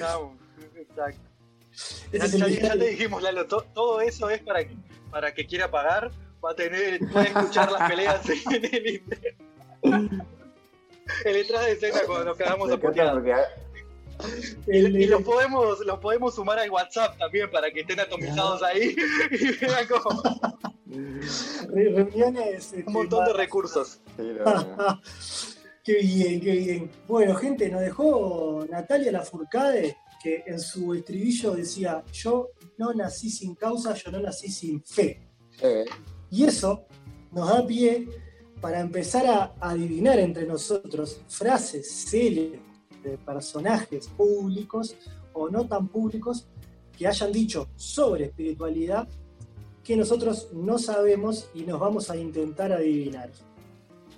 [0.00, 0.36] No,
[0.74, 1.20] exacto.
[2.12, 4.76] Ya, ya- te dijimos, Lalo, to- todo eso es para que,
[5.12, 6.10] para que quiera pagar,
[6.44, 9.36] va a tener, puede escuchar las peleas en el internet.
[11.24, 13.46] El detrás de escena cuando nos quedamos Me a encanta putear.
[14.64, 18.62] porque Y, y los podemos, los podemos sumar al WhatsApp también para que estén atomizados
[18.62, 18.94] ahí
[19.30, 20.22] y vean como
[21.74, 22.54] re- reuniones.
[22.72, 24.00] este, un montón de recursos.
[24.16, 24.44] Lo-
[25.84, 26.90] qué bien, qué bien.
[27.08, 33.54] Bueno, gente, nos dejó Natalia Lafourcade, que en su estribillo decía, yo no nací sin
[33.56, 35.20] causa, yo no nací sin fe.
[35.60, 35.84] Eh,
[36.30, 36.86] Y eso
[37.32, 38.06] nos da pie
[38.62, 42.62] para empezar a adivinar entre nosotros frases célebres
[43.02, 44.96] de personajes públicos
[45.32, 46.46] o no tan públicos
[46.96, 49.08] que hayan dicho sobre espiritualidad
[49.82, 53.30] que nosotros no sabemos y nos vamos a intentar adivinar.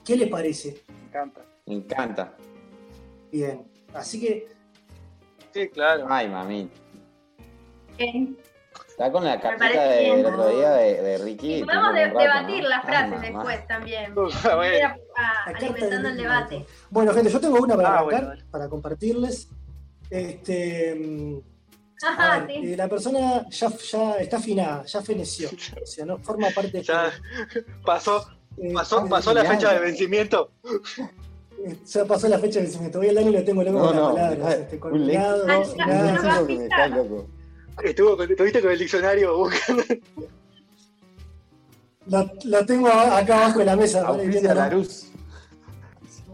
[0.05, 0.83] ¿Qué les parece?
[0.89, 1.47] Me encanta.
[1.65, 2.37] Me encanta.
[3.33, 3.67] Bien.
[3.95, 4.49] Así que,
[5.55, 6.07] Sí, claro.
[6.09, 6.69] Ay, mami.
[7.97, 8.37] Bien.
[8.97, 10.17] Está con la bien.
[10.23, 11.55] del otro día de, de Ricky.
[11.57, 12.69] Y podemos de- rato, debatir ¿no?
[12.69, 14.15] las Ay, frases después también.
[14.45, 14.75] A ver.
[14.75, 14.97] Ir a- a-
[15.47, 16.67] La carta alimentando el del debate.
[16.91, 18.45] bueno, gente, yo tengo una para Ah, arrancar, bueno, dale.
[18.53, 19.49] para compartirles.
[20.11, 21.39] Este, mm,
[22.05, 22.73] a Ajá, ver, sí.
[22.73, 25.49] eh, la persona ya, ya está afinada, ya feneció.
[25.83, 27.11] O sea, no forma parte de Ya
[27.85, 28.25] pasó,
[28.59, 30.53] Eh, pasó, ah, pasó la fecha de vencimiento.
[31.87, 32.99] Ya pasó la fecha de vencimiento.
[32.99, 34.47] Voy al Dani y lo tengo loco No, con no, las palabras.
[34.47, 35.45] ah, Este, con un lado.
[35.45, 36.99] Un nada.
[37.83, 39.83] Estuvo, con- estuviste con el diccionario buscando.
[42.07, 44.03] Lo, lo tengo acá abajo de la mesa.
[44.03, 44.25] ¿vale?
[44.25, 45.07] Auspicia la luz.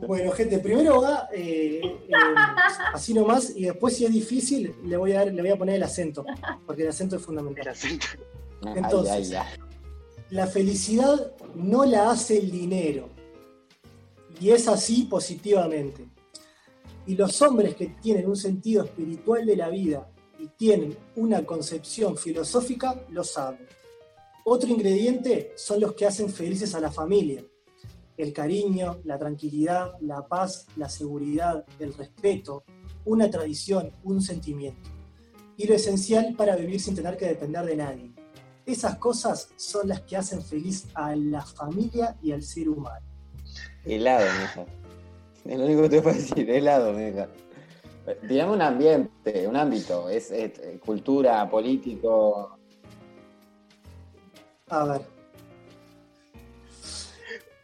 [0.06, 2.12] Bueno, gente, primero va eh, eh,
[2.94, 5.74] así nomás y después si es difícil le voy a dar, le voy a poner
[5.76, 6.24] el acento,
[6.66, 7.68] porque el acento es El fundamental.
[7.68, 8.06] acento.
[8.64, 9.12] Ay, Entonces.
[9.32, 9.60] ay, ay.
[10.30, 13.08] La felicidad no la hace el dinero.
[14.40, 16.08] Y es así positivamente.
[17.06, 20.08] Y los hombres que tienen un sentido espiritual de la vida
[20.40, 23.66] y tienen una concepción filosófica lo saben.
[24.44, 27.44] Otro ingrediente son los que hacen felices a la familia.
[28.16, 32.64] El cariño, la tranquilidad, la paz, la seguridad, el respeto,
[33.04, 34.88] una tradición, un sentimiento.
[35.56, 38.12] Y lo esencial para vivir sin tener que depender de nadie.
[38.64, 43.06] Esas cosas son las que hacen feliz a la familia y al ser humano.
[43.84, 44.66] Helado, mija.
[45.44, 47.28] Es lo único que te puedo decir, helado, mija.
[48.22, 52.58] Digamos un ambiente, un ámbito, es, es, eh, cultura, político.
[54.68, 55.02] A ver,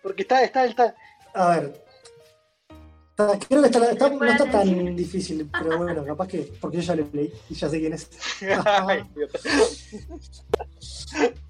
[0.03, 0.94] Porque está, está, está.
[1.35, 1.85] a ver.
[3.11, 6.83] Está- creo que está- está- no está tan difícil, pero bueno, capaz que, porque yo
[6.83, 8.09] ya lo leí y ya sé quién es.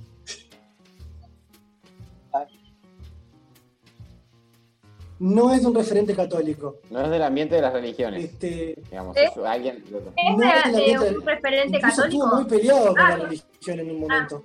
[5.19, 6.77] No es un referente católico.
[6.91, 8.25] No es del ambiente de las religiones.
[8.25, 9.25] Este, Digamos, ¿Eh?
[9.25, 9.83] es alguien.
[9.87, 9.99] ¿Es No,
[10.39, 12.37] de, es de un referente incluso estuvo católico?
[12.37, 14.45] muy peleado con Ah, la religión en un momento.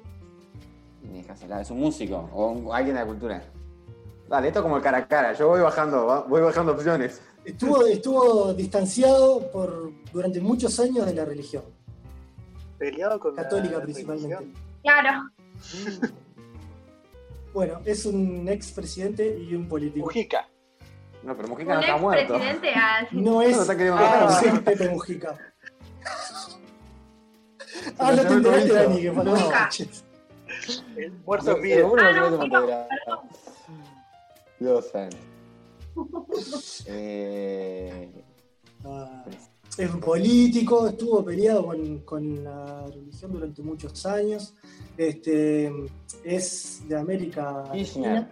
[1.44, 3.44] Helado, Es un músico o un- alguien de la cultura.
[4.30, 5.34] Dale, esto es como el cara a cara.
[5.34, 7.22] Yo voy bajando, voy bajando opciones.
[7.44, 11.64] estuvo, estuvo distanciado por, durante muchos años de la religión.
[12.78, 14.36] Peleado con la Católica principalmente.
[14.38, 14.54] religión.
[14.84, 15.30] Claro.
[17.54, 20.06] Bueno, es un expresidente y un político.
[20.06, 20.48] Mujica.
[21.24, 22.36] No, pero Mujica no está muerto.
[22.36, 22.42] al
[23.12, 24.40] No es No, está queriendo ah, matar.
[24.44, 25.38] sí, Pepe Mujica.
[27.98, 28.74] Ah, no te enteraste.
[28.74, 29.40] Dani, que faltaba.
[29.40, 29.70] Nunca.
[30.98, 31.76] El muerto en vida.
[31.78, 32.88] Seguro Ah, que no, meterá.
[34.60, 35.18] Dios santo.
[36.88, 38.24] Eh,
[38.84, 39.24] Ah,
[39.78, 44.54] es un político, estuvo peleado con, con la religión durante muchos años.
[44.98, 45.72] Este,
[46.24, 48.28] es de América Kirchner.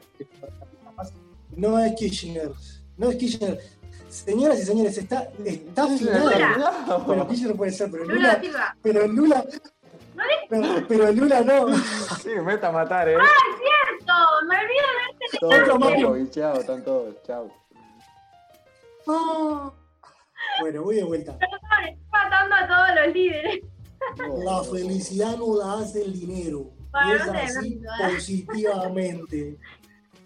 [1.56, 2.52] No es Kirchner.
[3.00, 3.60] No es Kirchner.
[4.10, 6.30] Señoras y señores, está, está afinado.
[6.30, 7.04] Lula.
[7.06, 8.76] Bueno, Kirchner puede ser, pero Lula Lula, Silva.
[8.82, 9.46] pero Lula,
[10.50, 11.78] pero, pero Lula no.
[12.22, 13.16] Sí, me meta a matar, eh.
[13.16, 14.14] Cierto,
[14.48, 14.56] me
[15.88, 17.50] olvido de este y chao, están todos, chao.
[19.08, 19.72] Ah.
[20.60, 21.38] Bueno, voy de vuelta.
[21.38, 23.64] perdón, estoy matando a todos los líderes.
[24.44, 26.72] La felicidad no la hace el dinero.
[26.92, 29.58] Bueno, es no sé, así no positivamente.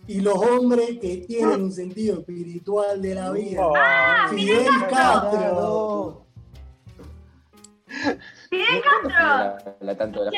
[0.08, 3.62] Y los hombres que tienen un sentido espiritual de la vida.
[3.76, 6.26] Ah, Fidel Castro.
[8.50, 9.74] Fidel ¿Cómo Castro.
[9.80, 10.32] la, la tanto de.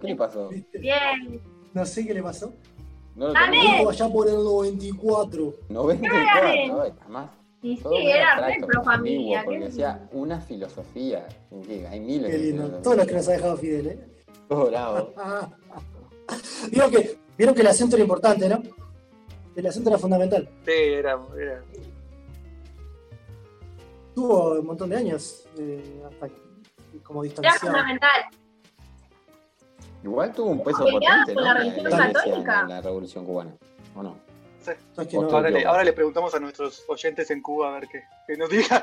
[0.00, 0.50] ¿Qué le pasó?
[0.74, 1.40] Bien.
[1.74, 2.52] No sé qué le pasó.
[3.16, 3.90] No lo tengo.
[3.90, 5.54] Allá por el 94.
[5.68, 7.30] 94, ay, jamás.
[7.60, 9.42] Y sí, era re pro familia.
[9.44, 11.26] Porque qué decía una filosofía.
[11.66, 11.86] ¿Qué?
[11.88, 12.68] Hay miles Qué de.
[12.82, 13.98] Todos los que nos ha dejado Fidel, ¿eh?
[14.76, 15.48] Ah.
[16.70, 18.60] Vieron que, vieron que el acento era importante, ¿no?
[19.56, 20.48] El acento era fundamental.
[20.66, 21.62] Sí, era, era-
[24.14, 26.28] Tuvo un montón de años eh, hasta
[27.04, 27.60] como Era distanciado.
[27.60, 28.22] fundamental.
[30.02, 33.52] Igual tuvo un peso Peleado potente, la La, religión en la revolución cubana.
[33.94, 34.16] ¿O no?
[34.60, 35.22] ¿Sabes que no?
[35.22, 38.36] Otro- ahora, le, ahora le preguntamos a nuestros oyentes en Cuba a ver qué, que
[38.36, 38.82] nos digan.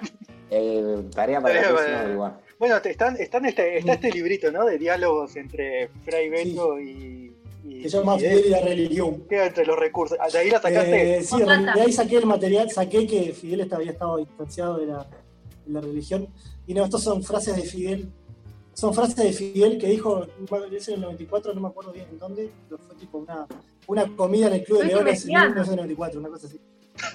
[0.50, 2.40] Eh, tarea para la Tarea próxima para- averiguar.
[2.60, 4.66] Bueno, te- están, están este, está este librito, ¿no?
[4.66, 8.46] De diálogos entre Fray Beto y, y Se llama Fidel.
[8.46, 9.24] Y la religión.
[9.28, 10.18] Queda entre los recursos.
[10.22, 11.18] Ah, De ahí la sacaste.
[11.18, 14.86] Eh, sí, realidad ahí saqué el material, saqué que Fidel estaba- había estado distanciado de
[14.88, 15.06] la,
[15.66, 16.28] de la religión.
[16.68, 18.10] Y no, estos son frases de Fidel.
[18.74, 22.08] Son frases de Fidel que dijo, bueno, es en el 94, no me acuerdo bien
[22.12, 23.48] en dónde, pero fue tipo una,
[23.88, 25.62] una comida en el Club de Leones en investigando.
[25.64, 26.60] 1994, una cosa así.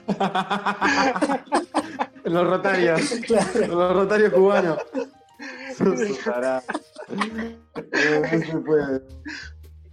[2.24, 3.00] Los rotarios.
[3.26, 3.66] Claro.
[3.66, 4.78] Los rotarios cubanos.
[5.40, 5.96] Eh, no
[8.44, 9.00] se puede.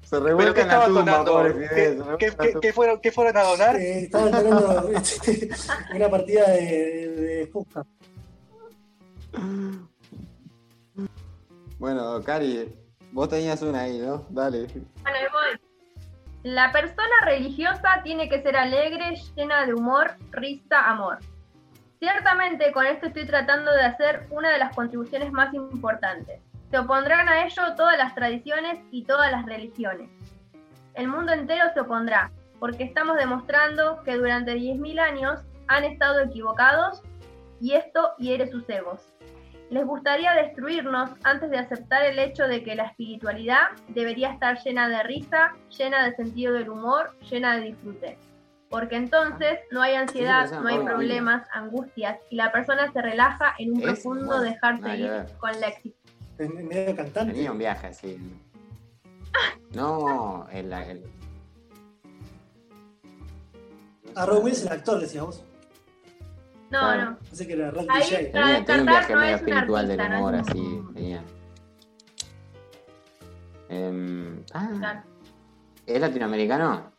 [0.01, 1.31] Se ¿Pero revuelca qué en la estaba tumba, sonando?
[1.33, 2.03] pobre ¿Qué, Fidel.
[2.17, 3.75] qué- qué- qué fueron, ¿Qué fueron a donar?
[3.75, 5.49] Eh, estaban teniendo este,
[5.95, 6.61] una partida de,
[7.09, 7.51] de.
[11.79, 12.73] Bueno, Cari,
[13.11, 14.25] vos tenías una ahí, ¿no?
[14.29, 14.67] Dale.
[14.67, 15.59] Bueno, voy.
[16.43, 21.19] La persona religiosa tiene que ser alegre, llena de humor, risa, amor.
[21.99, 26.41] Ciertamente con esto estoy tratando de hacer una de las contribuciones más importantes.
[26.69, 30.09] Se opondrán a ello todas las tradiciones y todas las religiones.
[30.93, 37.01] El mundo entero se opondrá, porque estamos demostrando que durante 10.000 años han estado equivocados
[37.59, 39.13] y esto hiere sus egos.
[39.69, 44.87] Les gustaría destruirnos antes de aceptar el hecho de que la espiritualidad debería estar llena
[44.87, 48.17] de risa, llena de sentido del humor, llena de disfrute.
[48.69, 53.71] Porque entonces no hay ansiedad, no hay problemas, angustias y la persona se relaja en
[53.73, 53.85] un ¿Es?
[53.85, 56.13] profundo Bueno, dejarse ir con la existencia.
[56.39, 57.33] En, en medio cantante.
[57.33, 58.17] Tenía un viaje así.
[59.73, 61.03] No, el, el...
[64.15, 65.43] Ah, Rob Willis, el actor, decías vos.
[66.69, 67.11] No, Claro.
[67.11, 67.17] no.
[67.19, 68.21] Pensé que era Ahí DJ.
[68.21, 68.41] está.
[68.41, 70.27] tenía, tenía un viaje no medio es un espiritual del artista, ¿no?
[70.27, 70.83] humor así.
[70.93, 71.23] Tenía.
[73.69, 75.03] Em, ah.
[75.85, 76.91] ¿Es latinoamericano?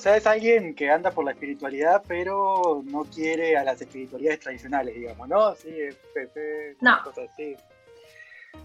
[0.00, 4.40] O sea, es alguien que anda por la espiritualidad, pero no quiere a las espiritualidades
[4.40, 5.54] tradicionales, digamos, ¿no?
[5.54, 7.02] Sí, es Pepe, No.
[7.04, 7.54] cosas así.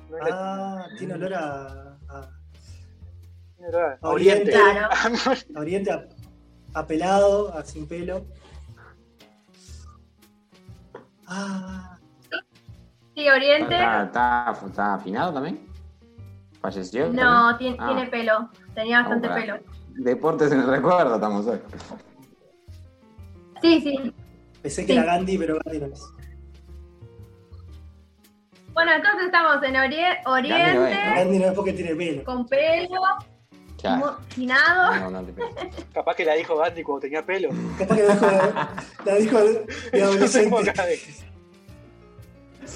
[0.10, 4.50] No Ah, tiene olor a, a, latino, era a Oriente.
[4.50, 4.88] Claro.
[5.56, 6.08] a Oriente, a,
[6.74, 8.26] a pelado, a sin pelo.
[11.28, 12.00] Ah,
[13.14, 13.74] Sí, Oriente.
[13.76, 15.68] ¿Está, está, está afinado también?
[16.62, 17.12] ¿Falleció?
[17.12, 17.88] No, tiene, Ah.
[17.94, 18.50] tiene pelo.
[18.74, 19.60] Tenía bastante Vamos, pelo.
[19.96, 21.60] Deportes en el recuerdo estamos hoy.
[23.62, 24.14] Sí, sí.
[24.62, 25.00] pensé que Sí.
[25.00, 26.04] era Gandhi, pero Gandhi no es.
[28.74, 29.80] Bueno, entonces estamos en no
[30.32, 30.82] Oriente, es, ¿no?
[31.16, 32.24] Gandhi no es porque tiene pelo.
[32.26, 32.90] con pelo,
[34.30, 35.10] finado.
[35.10, 35.26] No, no.
[35.94, 37.50] Capaz que la dijo Gandhi cuando tenía pelo.
[37.80, 38.28] Capaz que la dijo,
[39.06, 39.66] la dijo de,
[40.04, 40.74] adolescente.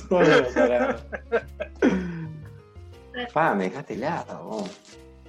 [3.33, 4.43] Pa, me dejaste helado.
[4.45, 4.71] vos.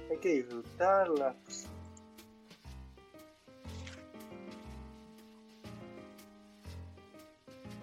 [0.09, 1.35] Hay que disfrutarla.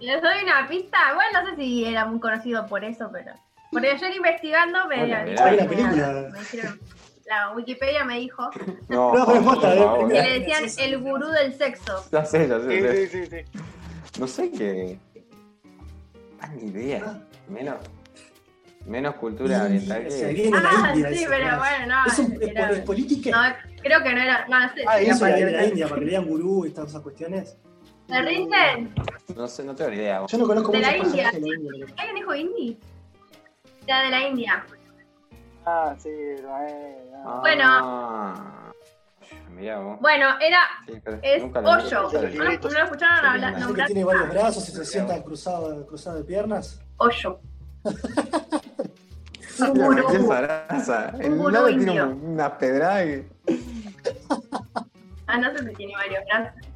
[0.01, 0.99] Les doy una pista.
[1.15, 3.33] Bueno, no sé si era muy conocido por eso, pero.
[3.71, 6.29] Porque ayer investigando me, Bueno, me- me- película.
[6.33, 6.81] me dijeron-
[7.27, 8.49] la Wikipedia me dijo
[8.89, 10.09] No, No, posta, por eh, favor.
[10.09, 12.05] que le decían el gurú del sexo.
[12.11, 12.69] Ya sé, ya sé.
[12.71, 13.07] Sí, ya sé.
[13.09, 13.61] sí, sí, sí.
[14.21, 14.99] No sé qué.
[16.41, 17.21] Ah, ni idea.
[17.49, 17.77] Menos,
[18.87, 20.51] menos cultura oriental se que.
[20.51, 21.13] la Ah, India.
[21.13, 21.59] sí, pero ¿no?
[21.59, 22.07] bueno, no.
[22.07, 23.31] Es, un, era- es política.
[23.31, 24.47] no, creo que no era.
[24.49, 24.85] No, no sé.
[24.87, 27.57] Ah, eso era de la India, para que le digan gurú y todas esas cuestiones.
[28.09, 28.95] ¿Se rinden?
[29.37, 30.25] No sé, no tengo ni idea.
[30.27, 31.31] Yo no conozco De la India.
[31.31, 31.87] de la India.
[31.99, 32.79] ¿Alguien dijo indie?
[33.87, 34.67] Era de la India.
[35.67, 36.09] Ah, sí,
[36.43, 36.75] no es.
[37.25, 37.39] ah.
[37.41, 37.65] Bueno.
[37.67, 38.73] Ah,
[39.51, 40.01] mirá vos.
[40.01, 40.61] Bueno, era.
[40.87, 41.55] Sí, Es hoyo.
[41.63, 41.75] lo-
[42.11, 42.51] ¿No, no lo
[42.85, 43.55] escucharon hablar?
[43.55, 43.87] que nombrar?
[43.87, 46.81] tiene varios brazos y se sienta cruzado, cruzado de piernas.
[46.97, 47.41] Hoyo.
[49.61, 50.07] Un gurú.
[50.09, 52.07] Un El gurú lado tiene indio.
[52.09, 53.27] un- una pedrada que.
[55.27, 56.68] Ah, no sé si tiene varios brazos.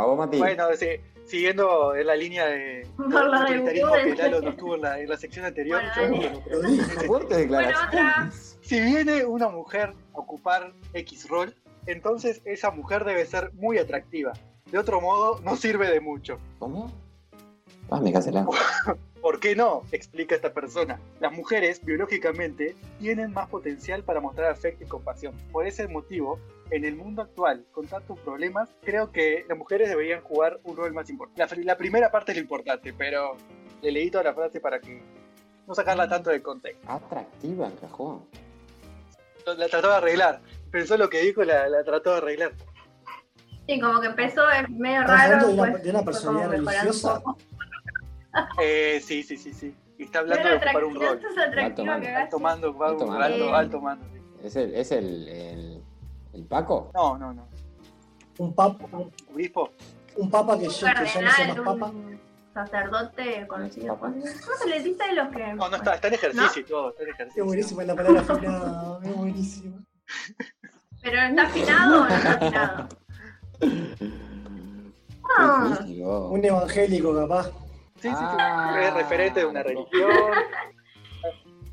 [0.00, 0.38] A vos, Mati.
[0.38, 0.86] Bueno, sí,
[1.26, 4.98] siguiendo en la línea de Por la de autoritarismo que Lalo no estuvo en la,
[4.98, 5.82] en la sección anterior.
[5.94, 6.30] Bueno, yo dale.
[6.30, 6.62] no lo creo.
[6.62, 7.00] Lo dijo.
[7.02, 7.88] Fuerte Bueno, declaración.
[7.88, 8.30] otra.
[8.62, 11.54] Si viene una mujer a ocupar X rol,
[11.86, 14.32] entonces esa mujer debe ser muy atractiva.
[14.70, 16.38] De otro modo, no sirve de mucho.
[16.58, 16.90] ¿Cómo?
[17.90, 18.46] Ah, me casé la.
[19.20, 19.82] ¿Por qué no?
[19.92, 20.98] Explica esta persona.
[21.20, 25.34] Las mujeres, biológicamente, tienen más potencial para mostrar afecto y compasión.
[25.52, 26.38] Por ese motivo,
[26.70, 30.94] en el mundo actual, con tantos problemas, creo que las mujeres deberían jugar un rol
[30.94, 31.62] más importante.
[31.64, 33.36] La, primera parte es lo importante, pero
[33.82, 35.02] le leí toda la frase para que
[35.66, 36.90] no sacarla tanto de contexto.
[36.90, 38.26] Atractiva encajó.
[39.44, 40.40] La trató de arreglar.
[40.70, 42.52] Pensó lo que dijo, la, la trató de arreglar.
[43.66, 45.46] Sí, como que empezó es medio ¿Estás raro.
[45.46, 47.22] de una, pues, de una personalidad mejorando un religiosa?
[48.62, 49.74] Eh, sí, sí, sí, sí.
[49.98, 51.16] Y está hablando Pero de ocupar un rol.
[51.16, 52.02] esto es atractivo mando.
[52.02, 52.22] que hagas.
[52.24, 53.24] Alto mando, va Alto un mando.
[53.24, 54.06] alto, alto mando.
[54.12, 54.20] sí.
[54.46, 55.82] ¿Es el, es el, el,
[56.32, 56.90] el Paco?
[56.94, 57.46] No, no, no.
[58.38, 59.70] Un papa, un, Obispo.
[60.16, 61.86] un papa que, ya- que ya no sea más cardenal, papa.
[61.90, 62.20] un
[62.54, 63.98] sacerdote conocido.
[63.98, 64.14] ¿Cómo
[64.62, 65.52] se le dice de los que.?
[65.54, 67.44] No, no está, está en ejercicio y todo, está en Qué ejercicio.
[67.44, 69.76] buenísima la palabra afinada, es buenísima.
[71.02, 72.88] ¿Pero está afinado o no está afinado?
[75.38, 75.78] Ah.
[76.30, 77.50] Un evangélico capaz.
[78.00, 78.36] Sí, sí, sí.
[78.38, 78.80] Ah.
[78.82, 80.10] Es referente de una religión.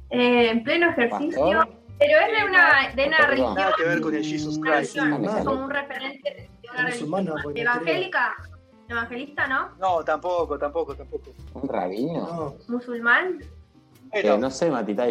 [0.10, 1.42] Eh, en pleno ejercicio.
[1.42, 1.78] Pastor.
[2.00, 3.56] Pero es de una, de una religión.
[3.56, 4.96] Nada que ver con el Jesus Christ.
[4.96, 7.58] es como un referente de una religión.
[7.58, 8.36] Evangélica,
[8.88, 9.76] evangelista, ¿no?
[9.80, 11.32] No, tampoco, tampoco, tampoco.
[11.56, 12.14] ¿Un rabino?
[12.14, 13.40] No, Musulmán.
[14.14, 15.08] Eh, no sé, Mati, está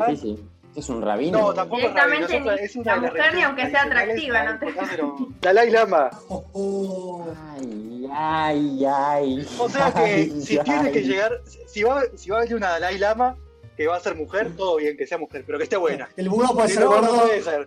[0.76, 0.78] difícil.
[0.78, 1.38] ¿Es un rabino?
[1.40, 3.70] no, tampoco es rabino, Directamente es otra- es una la de las mujer, ni aunque
[3.70, 4.66] sea atractiva, no te-
[5.40, 6.10] Dalai Lama.
[6.28, 7.26] Oh, oh.
[7.58, 9.46] Ay, ay, ay.
[9.58, 10.64] O sea que ay, si ay.
[10.64, 13.36] tiene que llegar, si va, si va a venir una Dalai Lama
[13.76, 16.08] que va a ser mujer, todo bien, que sea mujer, pero que esté buena.
[16.16, 17.14] El Buda puede ser no gordo.
[17.26, 17.64] puede ser.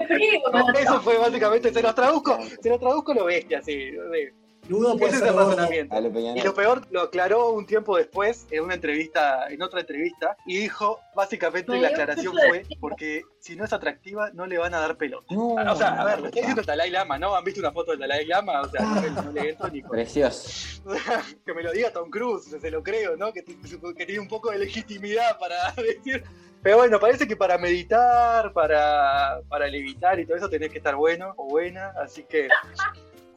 [0.51, 3.91] No, eso fue básicamente, se los traduzco, se los traduzco lo bestia, sí.
[3.91, 4.29] sí.
[4.69, 5.95] Puede Ese es ser el razonamiento.
[6.35, 10.57] Y lo peor, lo aclaró un tiempo después, en una entrevista, en otra entrevista, y
[10.59, 14.79] dijo, básicamente Me la aclaración fue, porque si no es atractiva, no le van a
[14.79, 15.25] dar pelota.
[15.33, 17.35] No, O sea, a ver, lo está diciendo el Dalai Lama, ¿no?
[17.35, 18.61] ¿Han visto una foto del Dalai Lama?
[18.61, 19.91] O sea, no, le- no le entro ni con...
[19.91, 20.81] Precioso.
[21.45, 23.33] que me lo diga Tom Cruise, se lo creo, ¿no?
[23.33, 26.23] Que, que tiene un poco de legitimidad para decir...
[26.61, 30.93] Pero bueno, parece que para meditar, para, para levitar y todo eso tenés que estar
[30.95, 32.49] bueno o buena, así que...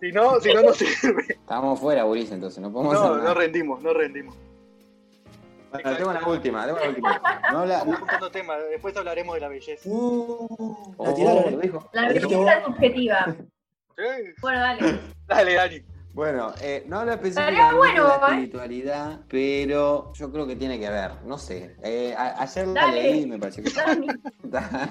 [0.03, 1.23] Si no, si no, no sirve.
[1.29, 3.35] Estábamos fuera, Ulises, entonces no podemos No, hacer no nada.
[3.35, 4.35] rendimos, no rendimos.
[5.71, 7.23] Bueno, tengo una última, tengo una última.
[7.53, 7.75] No habla.
[7.75, 9.89] Estamos No, buscando temas, después hablaremos de la belleza.
[9.89, 11.61] Uh, la Oh, tiraron.
[11.93, 13.37] La dijiste belleza es subjetiva.
[13.95, 14.03] Sí.
[14.41, 14.99] Bueno, dale.
[15.29, 15.83] Dale, Dani.
[16.15, 18.19] Bueno, eh, no habla específicamente bueno, de la ¿eh?
[18.31, 21.77] espiritualidad, pero yo creo que tiene que ver, no sé.
[21.85, 23.71] Eh, a- ayer la leí y me pareció que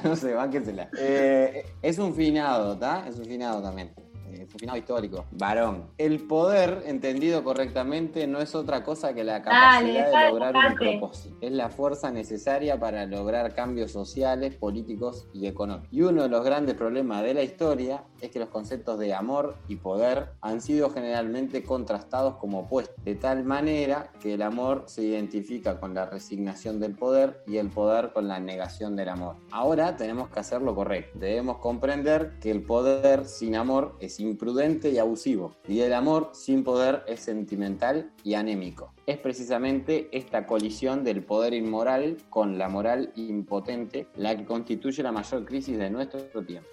[0.03, 0.89] no sé, bánquensela.
[0.97, 3.07] Eh, es un finado, ¿está?
[3.07, 3.91] Es un finado también.
[4.31, 5.25] Eh, Es un finado histórico.
[5.31, 5.85] Varón.
[5.97, 10.75] El poder, entendido correctamente, no es otra cosa que la capacidad Dale, de lograr un
[10.75, 11.35] propósito.
[11.41, 15.89] Es la fuerza necesaria para lograr cambios sociales, políticos y económicos.
[15.91, 19.57] Y uno de los grandes problemas de la historia es que los conceptos de amor
[19.67, 25.03] y poder han sido generalmente contrastados como opuestos, de tal manera que el amor se
[25.03, 29.35] identifica con la resignación del poder y el poder con la negación del amor.
[29.51, 31.19] Ahora tenemos que hacer lo correcto.
[31.19, 36.63] Debemos comprender que el poder sin amor es imprudente y abusivo, y el amor sin
[36.63, 38.93] poder es sentimental y anémico.
[39.05, 45.11] Es precisamente esta colisión del poder inmoral con la moral impotente la que constituye la
[45.11, 46.69] mayor crisis de nuestro tiempo.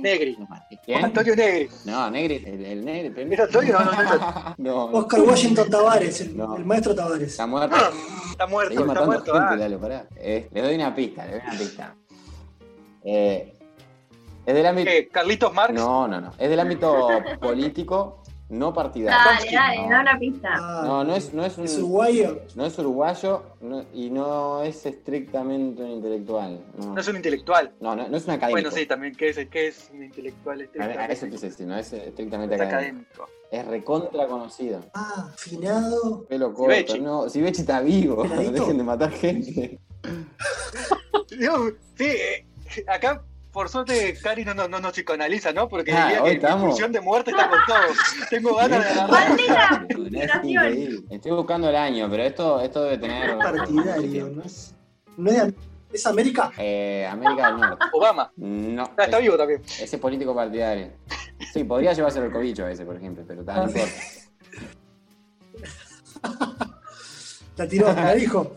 [0.00, 0.36] Negri.
[0.84, 1.04] ¿Quién?
[1.04, 1.68] Antonio Negri.
[1.84, 3.34] No, Negri, el, el Negri.
[3.34, 3.76] ¿Es Antonio?
[3.80, 4.98] No, no, no.
[4.98, 6.56] Oscar Washington Tavares, el, No.
[6.56, 7.28] el maestro Tavares.
[7.28, 7.76] está muerto.
[8.30, 9.32] Está muerto, Seguís está muerto.
[9.32, 9.78] gente, ah.
[9.80, 10.08] Pará.
[10.16, 11.96] Eh, le doy una pista, le doy una pista.
[13.04, 13.53] Eh,
[14.46, 14.90] es del ámbito.
[14.90, 15.08] ¿Qué?
[15.08, 15.74] ¿Carlitos Marx?
[15.74, 16.30] No, no, no.
[16.38, 17.08] Es del ámbito
[17.40, 19.18] político no partidario.
[19.18, 20.48] Dale, dale, da una pista.
[20.52, 22.42] Ah, No, no es, no es un, ¿Es uruguayo?
[22.54, 26.60] no es uruguayo no- y no es estrictamente un intelectual.
[26.78, 27.72] No, No es un intelectual.
[27.80, 28.50] no, no, no es un académico.
[28.68, 30.58] Bueno, sí, también, ¿qué es, qué es un intelectual?
[30.58, 31.12] A, a estrictamente?
[31.14, 33.22] eso quise decir, no es estrictamente Es académico.
[33.24, 33.28] académico.
[33.50, 34.80] Es recontra conocido.
[34.92, 36.24] Ah, finado.
[36.26, 37.00] Pelo corto, Sivechi.
[37.00, 39.78] no, Sivechi está vivo, dejen de matar gente.
[41.38, 42.46] Digo, sí, eh,
[42.86, 43.22] acá
[43.54, 45.68] por suerte Cari no, no, no nos psicoanaliza, ¿no?
[45.68, 46.66] Porque Ah, diría que mi estamos.
[46.66, 47.78] pulsión de muerte está con todo.
[48.30, 49.36] Tengo ganas de agarrar.
[51.10, 53.38] Estoy buscando el año, pero esto, esto debe tener.
[53.38, 54.74] Partidario, ¿no es?
[55.16, 55.54] ¿No es, de-
[55.92, 56.50] es América?
[56.58, 57.84] Eh, América del Norte.
[57.94, 58.32] Obama.
[58.36, 58.82] No.
[58.96, 59.62] Ah, está es- vivo también.
[59.80, 60.90] Ese político partidario.
[61.52, 63.94] Sí, podría llevarse el cobicho a ese, por ejemplo, pero tal, no importa.
[67.56, 68.52] La tiró, la dijo.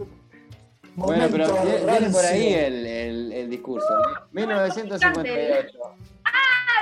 [0.97, 1.45] Bueno, pero
[1.85, 3.87] viene por ahí el, el, el discurso.
[4.31, 5.77] 1958.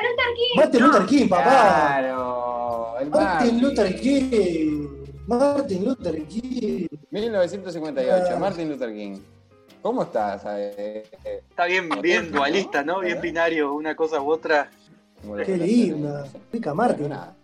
[0.04, 0.56] Luther King.
[0.56, 1.44] Martin Luther King, papá.
[1.44, 3.62] Claro, el Martin.
[3.62, 4.88] Luther King.
[5.28, 6.88] Martin Luther King.
[7.12, 8.40] 1958, Ah.
[8.40, 9.20] Martin Luther King.
[9.82, 10.44] ¿Cómo estás?
[10.48, 13.02] Eh, eh, Está bien, bien dualista, ¿no?
[13.02, 14.70] Bien binario, una cosa u otra.
[15.46, 16.26] Qué linda.
[16.54, 17.10] Rica Martin.
[17.10, 17.36] Nada,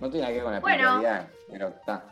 [0.00, 1.02] No tiene nada que ver con la Bueno.
[1.50, 2.04] pero está.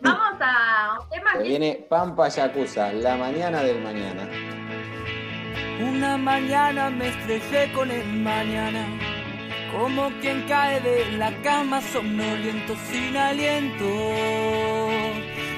[0.00, 4.28] Vamos a un tema Se que viene Pampa Yakuza, la mañana del mañana.
[5.80, 8.86] Una mañana me estrellé con el mañana,
[9.72, 13.86] como quien cae de la cama somnoliento sin aliento.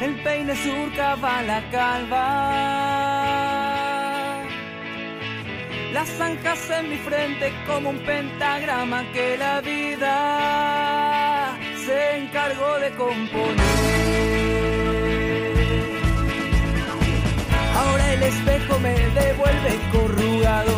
[0.01, 2.79] El peine surcaba la calva.
[5.93, 10.88] Las zanjas en mi frente como un pentagrama que la vida
[11.89, 13.57] se encargó de componer.
[17.81, 20.75] Ahora el espejo me devuelve corrugado.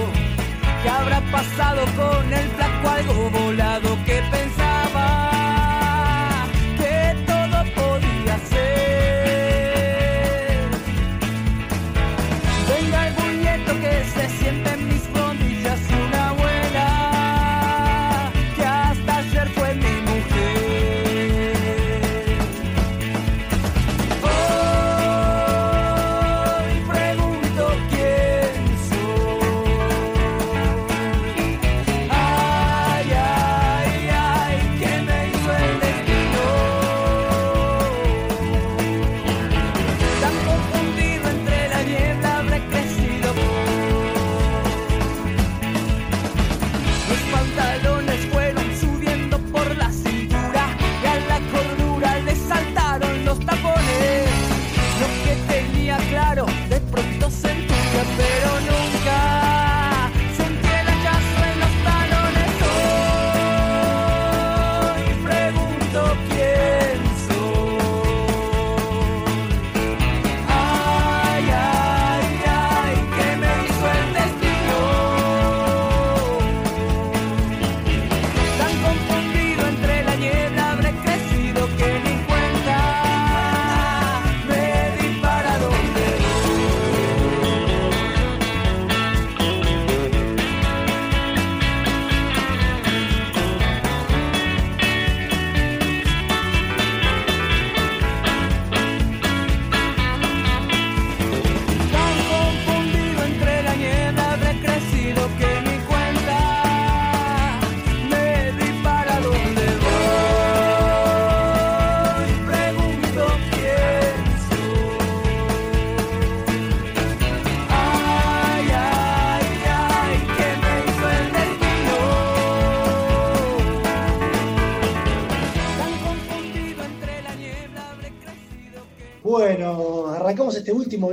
[0.83, 4.70] ¿Qué habrá pasado con el flaco algo volado que pensaba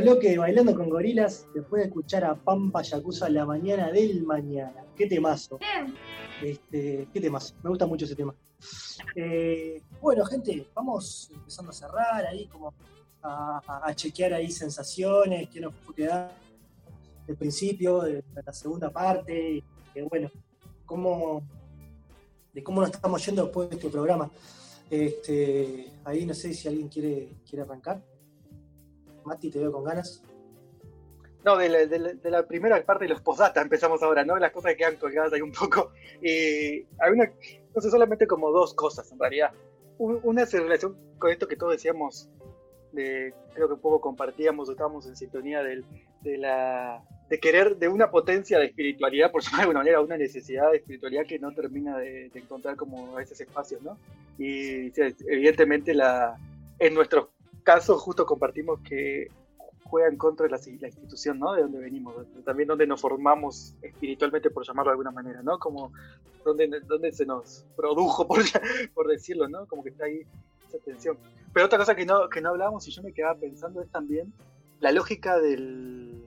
[0.08, 4.86] bloque de Bailando con Gorilas después de escuchar a Pampa Yakuza la mañana del mañana.
[4.96, 5.60] Qué temazo.
[6.42, 7.56] Este, qué temazo.
[7.62, 8.34] Me gusta mucho ese tema.
[9.14, 12.74] Eh, bueno, gente, vamos empezando a cerrar ahí, como
[13.22, 16.34] a, chequear ahí sensaciones, qué nos fue quedando
[17.28, 19.62] del principio, de la segunda parte,
[19.94, 20.32] que bueno,
[20.86, 21.46] cómo,
[22.54, 24.32] de cómo nos estamos yendo después de este programa.
[24.90, 28.02] Este, ahí no sé si alguien quiere, quiere arrancar.
[29.28, 30.24] Mati, te veo con ganas.
[31.46, 34.36] No, de la, de la- de la primera parte de los postdata empezamos ahora, ¿no?
[34.38, 35.92] Las cosas que quedan colgadas ahí un poco.
[36.22, 37.32] Y hay una,
[37.76, 39.52] no sé, solamente como dos cosas en realidad.
[39.98, 42.30] Un- Una es en relación con esto que todos decíamos,
[42.92, 45.86] de, creo que un poco compartíamos, estábamos en sintonía del-
[46.22, 50.18] de, la, de querer, de una potencia de espiritualidad, por llamarlo de alguna manera, una
[50.18, 53.98] necesidad de espiritualidad que no termina de, de encontrar como a veces espacios, ¿no?
[54.40, 54.92] Y
[55.28, 56.36] evidentemente la,
[56.80, 57.28] en nuestros
[57.68, 59.28] casos justo compartimos que
[59.84, 61.52] juega en contra de la, institución, ¿no?
[61.52, 62.16] De donde venimos,
[62.46, 65.60] también donde nos formamos espiritualmente, por llamarlo de alguna manera, ¿no?
[65.60, 65.92] Como
[66.46, 68.40] donde, donde se nos produjo, por,
[68.94, 69.66] por decirlo, ¿no?
[69.68, 70.22] Como que está ahí
[70.66, 71.18] esa tensión.
[71.54, 74.34] Pero otra cosa que no, que no hablamos y yo me quedaba pensando es también
[74.80, 76.24] la lógica del,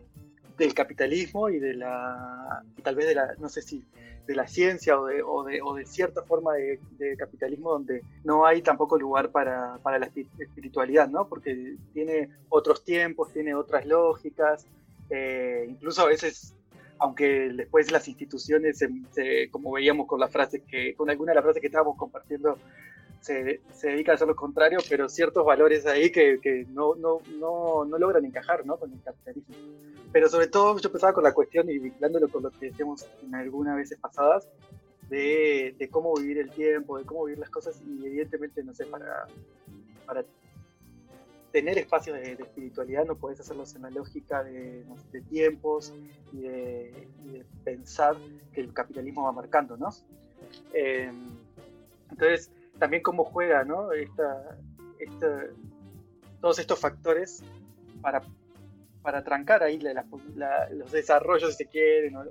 [0.60, 3.82] del capitalismo y de la, tal vez de la, no sé si
[4.26, 6.78] de la ciencia o de, o de, o de cierta forma de,
[7.16, 11.26] capitalismo donde no hay tampoco lugar para, para, la espiritualidad, ¿no?
[11.28, 14.66] Porque tiene otros tiempos, tiene otras lógicas,
[15.08, 16.54] eh, incluso a veces,
[16.98, 21.44] aunque después las instituciones, se, como veíamos con las frases que, con alguna de las
[21.44, 22.58] frases que estábamos compartiendo,
[23.20, 27.18] se, se dedica a hacer lo contrario, pero ciertos valores ahí que, que no, no,
[27.38, 28.76] no, no, logran encajar ¿no?
[28.78, 29.54] con el capitalismo.
[30.12, 33.34] Pero sobre todo yo pensaba con la cuestión y vinculándolo con lo que decíamos en
[33.34, 34.48] algunas veces pasadas,
[35.08, 38.86] de, de, cómo vivir el tiempo, de cómo vivir las cosas y evidentemente, no sé,
[38.86, 39.26] para,
[40.06, 40.24] para
[41.50, 45.92] tener espacios de, de, espiritualidad no podés hacerlos en la lógica de, de tiempos
[46.32, 48.16] y de, y pensar
[48.52, 49.88] que el capitalismo va marcando, ¿no?
[50.72, 51.10] Eh,
[52.10, 52.50] entonces,
[52.80, 53.92] también cómo juega, ¿no?
[53.92, 54.58] Esta,
[54.98, 55.44] esta,
[56.40, 57.44] todos estos factores
[58.00, 58.22] para,
[59.02, 60.04] para trancar ahí la,
[60.34, 62.24] la, los desarrollos, si se quieren, o,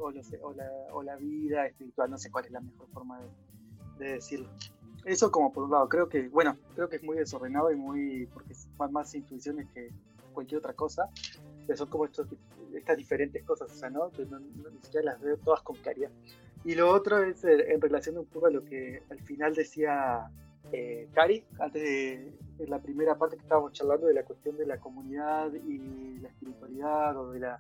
[0.51, 4.49] la, la, vida espiritual, no sé cuál es la mejor forma de, de, decirlo.
[5.05, 8.25] Eso como por un lado, creo que, bueno, creo que es muy desordenado y muy,
[8.33, 9.91] porque son más intuiciones que
[10.33, 11.09] cualquier otra cosa,
[11.67, 12.27] pero son como estos,
[12.73, 14.09] estas diferentes cosas, o sea, ¿no?
[14.09, 14.69] Que no, no,
[15.03, 16.09] las veo todas con claridad.
[16.65, 20.29] Y lo otro es eh, en relación un poco a lo que al final decía
[20.71, 22.33] eh, Cari, antes de,
[22.67, 27.17] la primera parte que estábamos charlando de la cuestión de la comunidad y la espiritualidad
[27.17, 27.57] o de, la,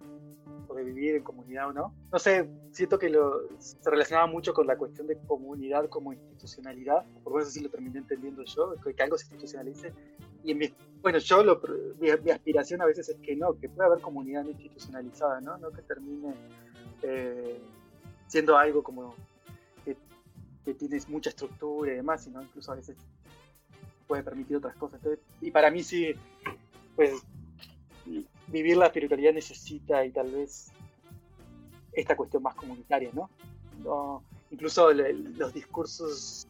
[0.67, 1.93] o de vivir en comunidad o no.
[2.11, 7.05] No sé, siento que lo, se relacionaba mucho con la cuestión de comunidad como institucionalidad,
[7.23, 9.93] por lo menos lo terminé entendiendo yo, que algo se institucionalice.
[10.43, 11.61] Y bueno, yo lo,
[11.99, 15.57] mi, mi, aspiración a veces es que no, que pueda haber comunidad no institucionalizada, ¿no?
[15.57, 16.35] No que termine...
[17.03, 17.57] Eh,
[18.29, 19.15] siendo algo como
[19.83, 19.97] que,
[20.63, 22.95] que, tienes mucha estructura y demás, sino incluso a veces
[24.07, 24.99] puede permitir otras cosas.
[24.99, 26.13] Entonces, y para mí sí,
[26.95, 27.21] pues
[28.47, 30.71] vivir la espiritualidad necesita y tal vez
[31.91, 33.29] esta cuestión más comunitaria, ¿no?
[34.51, 36.47] incluso los discursos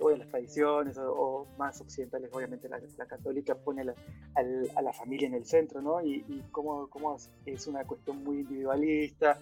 [0.00, 3.92] o las tradiciones o, más occidentales, obviamente la, católica pone la,
[4.36, 6.00] a, a, la familia en el centro, ¿no?
[6.00, 9.38] Y, y cómo, cómo es una cuestión muy individualista,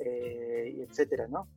[0.00, 1.48] eh, y etcétera, ¿no?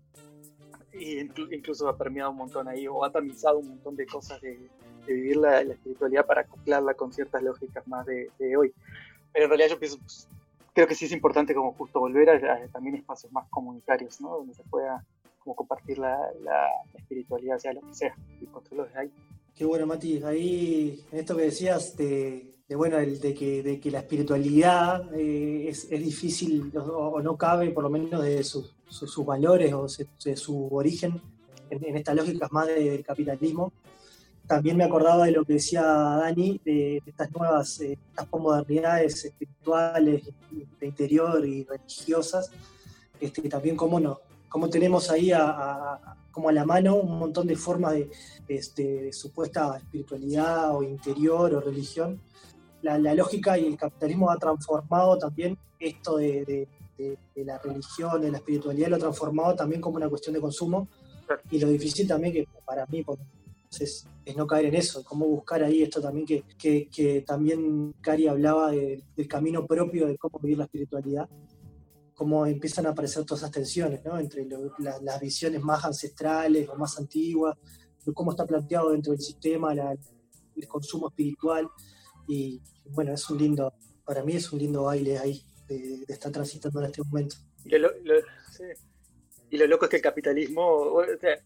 [0.94, 4.70] Y incluso ha permeado un montón ahí, o ha tamizado un montón de cosas de,
[5.06, 8.74] de vivir la, la, espiritualidad para acoplarla con ciertas lógicas más de, de hoy.
[9.32, 10.28] Pero en realidad yo pienso, pues,
[10.74, 14.38] creo que sí es importante como justo volver a, a, también espacios más comunitarios, ¿no?
[14.38, 15.06] Donde se pueda
[15.40, 19.12] como compartir la, la, la espiritualidad, sea lo que sea, y controlarlo desde ahí.
[19.56, 20.24] Qué bueno, Mati.
[20.24, 25.14] Ahí, en esto que decías de, de bueno, el, de, que, de que la espiritualidad
[25.14, 29.26] eh, es, es, difícil o, o, no cabe, por lo menos de sus, sus, sus
[29.26, 31.22] valores o de, de, su origen
[31.70, 33.74] en, en estas lógicas más de, del capitalismo.
[34.48, 39.26] También me acordaba de lo que decía Dani, de, de estas nuevas, eh, estas modernidades
[39.26, 40.30] espirituales,
[40.80, 42.52] de interior y religiosas,
[43.20, 47.48] este, también cómo, no, cómo tenemos ahí a, a, como a la mano un montón
[47.48, 48.10] de formas de,
[48.48, 52.22] este, de supuesta espiritualidad o interior o religión.
[52.82, 56.68] La, la, lógica y el capitalismo ha transformado también esto de, de,
[56.98, 60.42] de, de, la religión, de la espiritualidad, lo ha transformado también como una cuestión de
[60.42, 60.88] consumo.
[61.50, 63.06] Y lo difícil también que para mí
[63.80, 67.94] es, es no caer en eso, cómo buscar ahí esto también que, que, que también
[68.02, 71.30] Cari hablaba del camino propio de cómo vivir la espiritualidad
[72.22, 74.20] cómo empiezan a aparecer todas esas tensiones ¿no?
[74.20, 77.58] entre lo, la, las visiones más ancestrales o más antiguas,
[78.14, 79.92] cómo está planteado dentro del sistema la,
[80.56, 81.68] el consumo espiritual.
[82.28, 83.74] Y bueno, es un lindo,
[84.06, 87.36] para mí es un lindo baile ahí de, de estar transitando en este momento.
[87.66, 88.16] Y lo, lo,
[88.52, 88.64] sí.
[89.50, 91.40] y lo, loco es que el capitalismo o sea,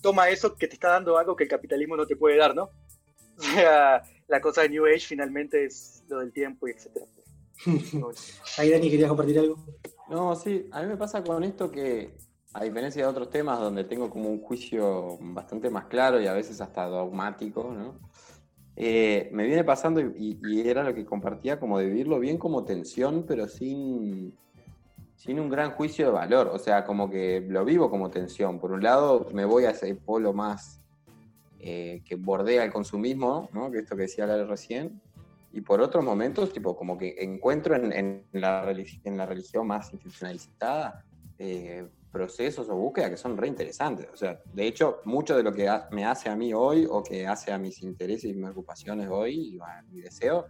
[0.00, 2.70] toma eso que te está dando algo que el capitalismo no te puede dar, ¿no?
[3.38, 7.04] O sea, la cosa de New Age finalmente es lo del tiempo y etcétera.
[8.58, 9.58] Ahí Dani, ¿querías compartir algo?
[10.08, 12.16] No, sí, a mí me pasa con esto que,
[12.54, 16.32] a diferencia de otros temas donde tengo como un juicio bastante más claro y a
[16.32, 18.00] veces hasta dogmático, ¿no?
[18.76, 23.24] Eh, me viene pasando y, era lo que compartía, como de vivirlo bien como tensión,
[23.26, 24.34] pero sin,
[25.16, 26.48] sin un gran juicio de valor.
[26.52, 28.58] O sea, como que lo vivo como tensión.
[28.58, 30.82] Por un lado, me voy a ese polo más
[31.58, 33.70] eh, que bordea el consumismo, ¿no?
[33.70, 35.00] que esto que decía Lara recién,
[35.52, 41.02] y por otros momentos, tipo, como que encuentro en, la, en la religión más institucionalizada
[41.38, 44.08] eh, procesos o búsquedas que son re interesantes.
[44.10, 47.26] O sea, de hecho, mucho de lo que me hace a mí hoy o que
[47.26, 50.46] hace a mis intereses y mis hoy y a mi deseo,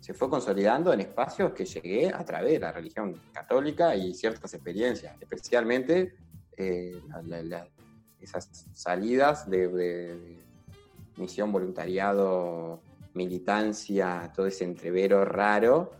[0.00, 4.52] se fue consolidando en espacios que llegué a través de la religión católica y ciertas
[4.54, 6.14] experiencias, especialmente
[6.56, 7.68] eh, la- la-
[8.20, 10.38] esas salidas de, de- de
[11.16, 12.80] misión, voluntariado,
[13.14, 15.92] militancia, todo ese entrevero raro,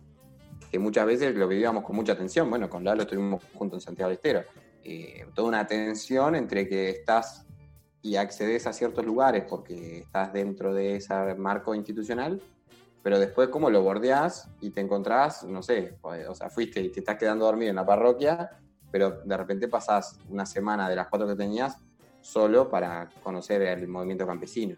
[0.70, 2.50] que muchas veces lo vivíamos con mucha tensión.
[2.50, 4.42] Bueno, con Lalo estuvimos juntos en Santiago del Estero.
[4.84, 7.46] Eh, toda una tensión entre que estás
[8.02, 12.40] y accedes a ciertos lugares porque estás dentro de ese marco institucional,
[13.02, 17.00] pero después cómo lo bordeás y te encontrás, no sé, o sea, fuiste y te
[17.00, 18.50] estás quedando dormido en la parroquia,
[18.90, 21.76] pero de repente pasás una semana de las cuatro que tenías
[22.20, 24.76] solo para conocer el movimiento campesino.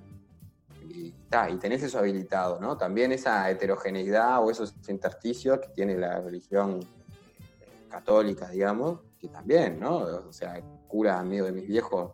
[0.88, 2.76] Y, ta, y tenés eso habilitado, ¿no?
[2.76, 6.80] También esa heterogeneidad o esos intersticios que tiene la religión
[7.88, 9.98] católica, digamos, que también, ¿no?
[9.98, 12.12] O sea, curas amigos de mis viejos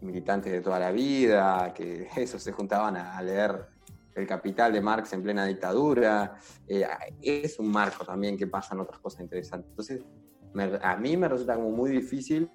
[0.00, 3.66] militantes de toda la vida, que esos se juntaban a, leer
[4.14, 6.38] El Capital de Marx en plena dictadura.
[6.66, 6.86] Eh,
[7.20, 9.70] es un marco también que pasan otras cosas interesantes.
[9.70, 10.02] Entonces,
[10.82, 12.50] a mí me resulta como muy difícil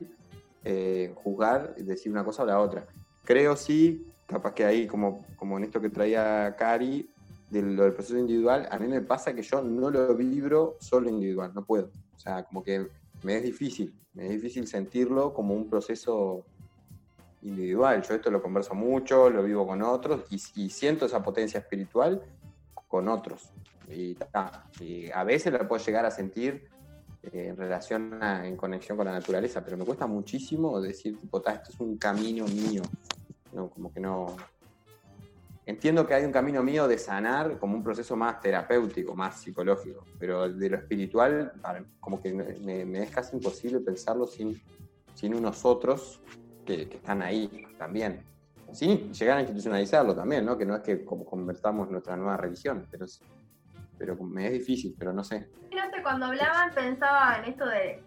[0.63, 2.88] eh, juzgar decir una cosa o la otra.
[3.23, 7.09] Creo sí, capaz que ahí, como, como en esto que traía Cari,
[7.49, 11.09] de lo del proceso individual, a mí me pasa que yo no lo vibro solo
[11.09, 11.91] individual, no puedo.
[12.15, 12.88] O sea, como que
[13.24, 16.45] me es difícil, me es difícil sentirlo como un proceso
[17.41, 18.01] individual.
[18.01, 22.22] Yo esto lo converso mucho, lo vivo con otros y, y siento esa potencia espiritual
[22.88, 23.51] con otros.
[23.89, 24.18] Y,
[25.13, 26.68] a veces la puedo llegar a sentir
[27.24, 31.41] eh, en relación a- en conexión con la naturaleza, pero me cuesta muchísimo decir, tipo,
[31.41, 32.84] "Ta, esto es un camino mío.
[33.51, 34.36] Como que no.
[35.68, 40.05] Entiendo que hay un camino mío de sanar como un proceso más terapéutico, más psicológico,
[40.20, 41.53] pero de lo espiritual,
[41.99, 44.61] como que me, es casi imposible pensarlo sin,
[45.16, 46.22] sin unos otros
[46.63, 48.24] que, que están ahí también.
[48.74, 50.55] Sin llegar a institucionalizarlo también, ¿no?
[50.55, 53.07] Que no es que como convertamos nuestra nueva religión, pero,
[53.97, 55.49] pero me es difícil, pero no sé.
[55.72, 58.03] No sé, cuando hablaban pensaba en esto de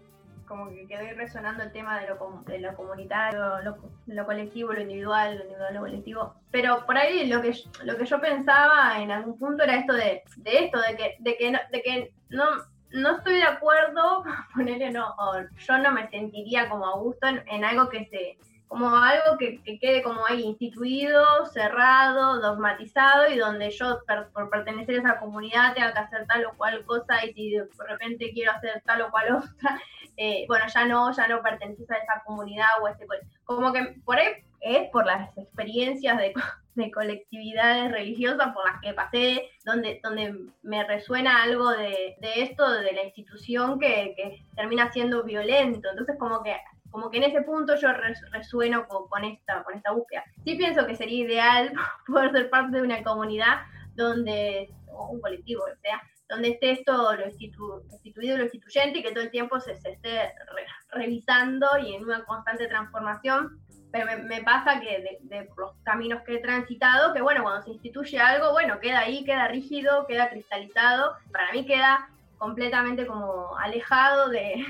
[0.49, 4.81] como que quedó resonando el tema de lo, com- de lo comunitario, lo, colectivo, lo
[4.81, 6.33] individual, lo individual, lo colectivo.
[6.51, 9.93] Pero por ahí lo que, yo- lo que yo pensaba en algún punto era esto
[9.93, 14.23] de, de esto, de que, de que, no, de que no, estoy de acuerdo,
[14.55, 18.37] ponerle no, o yo no me sentiría como a gusto en, algo que se,
[18.67, 23.99] como algo que, que quede como ahí instituido, cerrado, dogmatizado y donde yo
[24.33, 27.67] por pertenecer a esa comunidad tenga que hacer tal o cual cosa y si de
[27.87, 29.81] repente quiero hacer tal o cual otra,
[30.21, 33.05] eh, bueno, ya no, ya no perteneces a esa comunidad o a ese
[33.45, 34.27] como que por ahí
[34.59, 36.33] es por las experiencias de,
[36.75, 42.69] de colectividades religiosas por las que pasé, donde, donde me resuena algo de, de esto,
[42.69, 45.89] de la institución que, que termina siendo violento.
[45.89, 46.55] Entonces como que
[46.91, 50.23] como que en ese punto yo res- resueno con, con esta, con esta búsqueda.
[50.43, 51.71] Sí pienso que sería ideal
[52.07, 53.59] poder ser parte de una comunidad
[53.95, 59.03] donde, o un colectivo, o sea, donde esté esto lo institu- instituido, lo instituyente y
[59.03, 63.59] que todo el tiempo se, esté re- revisando y en una constante transformación.
[63.91, 67.63] Pero me, me pasa que de, de los caminos que he transitado, que bueno, cuando
[67.63, 71.15] se instituye algo, bueno, queda ahí, queda rígido, queda cristalizado.
[71.31, 72.07] Para mí queda
[72.37, 74.63] completamente como alejado de,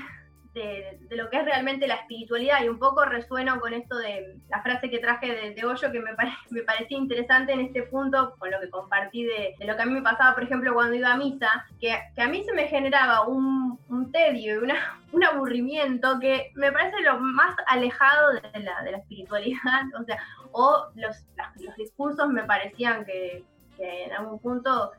[0.54, 2.62] de, lo que es realmente la espiritualidad.
[2.62, 6.00] Y un poco resueno con esto de la frase que traje de, de Hoyo que
[6.00, 9.76] me, pare- me parecía interesante en este punto con lo que compartí de, de lo
[9.76, 12.42] que a mí me pasaba, por ejemplo, cuando iba a misa, que, que a mí
[12.44, 17.54] se me generaba un, un tedio y una, un aburrimiento que me parece lo más
[17.66, 20.18] alejado de la, de la espiritualidad, o sea,
[20.52, 21.24] o los,
[21.60, 23.44] los discursos me parecían que,
[23.76, 24.90] que en algún punto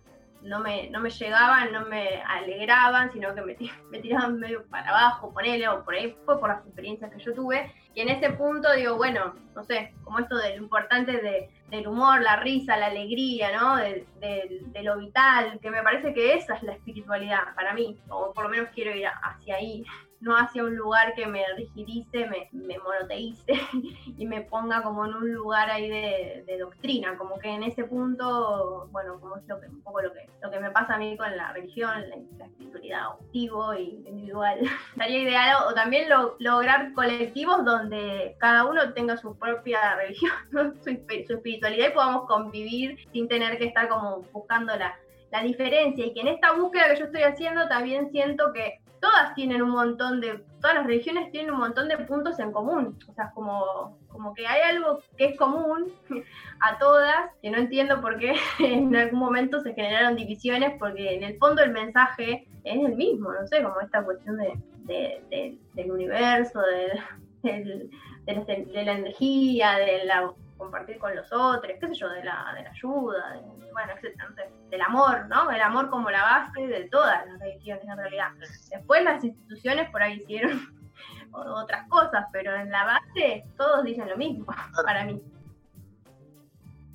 [0.41, 3.55] no me, no me llegaban, no me alegraban, sino que me,
[3.89, 7.33] me tiraban medio para abajo, ponele, o por ahí fue por las experiencias que yo
[7.33, 7.71] tuve.
[7.93, 11.87] Y en ese punto digo, bueno, no sé, como esto de lo importante de, del
[11.87, 13.75] humor, la risa, la alegría, ¿no?
[13.77, 18.33] De- de lo vital, que me parece que esa es la espiritualidad para mí, o
[18.33, 19.83] por lo menos quiero ir hacia ahí,
[20.21, 23.53] no hacia un lugar que me rigidice, me, me monoteice
[24.17, 28.87] y me ponga como en un lugar ahí de, doctrina, como que en ese punto,
[28.91, 31.17] bueno, como es lo que, un poco lo que, lo que me pasa a mí
[31.17, 31.89] con la religión,
[32.37, 34.59] la, espiritualidad activo y individual.
[34.91, 40.91] Estaría ideal o también lo- lograr colectivos donde cada uno tenga su propia religión, su,
[41.25, 44.95] su espiritualidad y podamos convivir sin tener que estar como buscando la,
[45.31, 49.33] la diferencia y que en esta búsqueda que yo estoy haciendo también siento que todas
[49.35, 52.97] tienen un montón de, todas las religiones tienen un montón de puntos en común.
[53.09, 55.91] O sea, como, como que hay algo que es común
[56.61, 61.23] a todas, que no entiendo por qué en algún momento se generaron divisiones, porque en
[61.23, 64.53] el fondo el mensaje es el mismo, no sé, como esta cuestión de,
[64.85, 66.61] de- de- del universo,
[67.43, 67.89] del-
[68.25, 70.31] de la energía, de la
[70.61, 74.29] compartir con los otros, qué sé yo, de la, de la ayuda, de- bueno, etcétera,
[74.29, 75.49] no sé, del amor, ¿no?
[75.49, 78.27] El amor como la base de todas las religiones en realidad.
[78.69, 80.59] Después las instituciones por ahí hicieron
[81.31, 84.45] otras cosas, pero en la base todos dicen lo mismo,
[84.85, 85.21] para mí.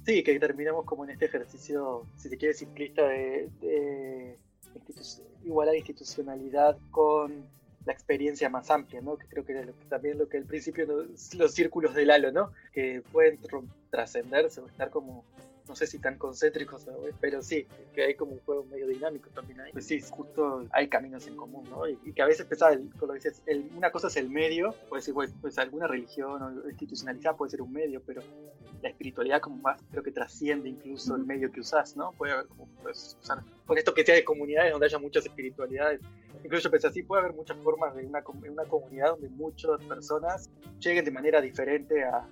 [0.05, 4.39] Sí, que terminamos como en este ejercicio, si se quiere, simplista de, de
[4.75, 7.45] institu- igualar institucionalidad con
[7.87, 9.17] la experiencia más amplia, ¿no?
[9.17, 12.11] Que creo que era lo que- también lo que al principio nos- los círculos del
[12.11, 12.53] halo, ¿no?
[12.73, 15.25] Que pueden tr- trascenderse o estar como,
[15.69, 16.93] no sé si tan concéntricos, ¿no?
[17.21, 19.73] pero sí, que hay como un juego medio dinámico también ahí.
[19.73, 21.89] Pues sí, justo hay caminos en común, ¿no?
[21.89, 24.75] Y, y que a veces pensaba, el- como dices, el- una cosa es el medio,
[24.89, 28.21] puede ser pues, pues alguna religión o institucionalizada puede ser un medio, pero
[28.83, 32.13] la espiritualidad como más creo que trasciende incluso el medio que usas, ¿no?
[32.13, 36.01] Puede haber como pues, usar, con esto que sea de comunidades donde haya muchas espiritualidades.
[36.45, 41.11] Incluso pensé así, puede haber muchas formas de una, comunidad donde muchas personas lleguen de
[41.11, 42.27] manera diferente a,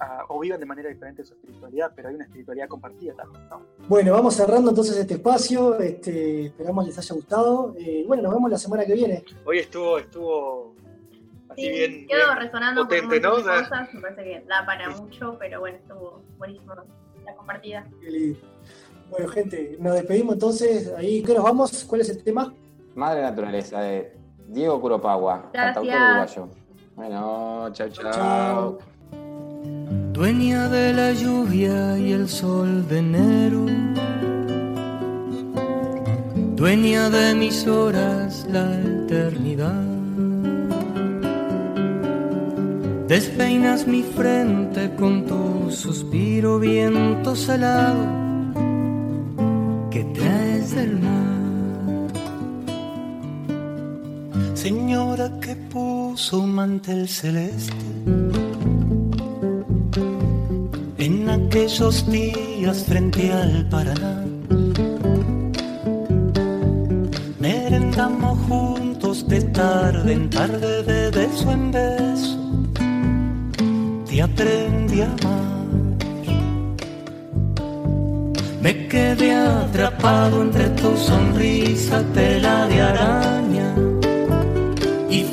[0.00, 3.62] a- o vivan de manera diferente su espiritualidad, pero hay una espiritualidad compartida también, ¿no?
[3.88, 5.78] Bueno, vamos cerrando entonces este espacio.
[5.80, 7.74] Este, esperamos les haya gustado.
[7.78, 9.24] Eh, bueno, nos vemos la semana que viene.
[9.44, 10.74] Hoy estuvo, estuvo
[11.48, 14.90] así Sí, bien, quedo bien resonando potente, con sea, cosas, me parece que da para
[14.90, 16.74] mucho, pero bueno, estuvo buenísimo
[17.24, 17.86] la compartida.
[18.00, 18.38] Qué lindo.
[19.10, 20.92] Bueno, gente, nos despedimos entonces.
[20.96, 21.84] Ahí, ¿qué nos vamos?
[21.84, 22.54] ¿Cuál es el tema?
[23.00, 24.14] Madre Naturaleza de
[24.48, 26.36] Diego Curopagua, cantautor Gracias.
[26.36, 26.48] uruguayo.
[26.96, 27.88] Bueno, chau.
[27.88, 28.78] Chao.
[30.12, 33.64] dueña de la lluvia y el sol de enero,
[36.56, 39.82] dueña de mis horas, la eternidad.
[43.08, 48.04] Despeinas mi frente con tu suspiro, viento salado
[49.90, 51.19] que traes del mar.
[54.62, 57.72] Señora que puso un mantel celeste
[60.98, 64.22] en aquellos días frente al Paraná.
[67.38, 72.38] Merendamos juntos de tarde en tarde, de beso en beso.
[74.06, 75.70] Te aprendí a amar.
[78.60, 83.49] Me quedé atrapado entre tu sonrisa, tela de araña.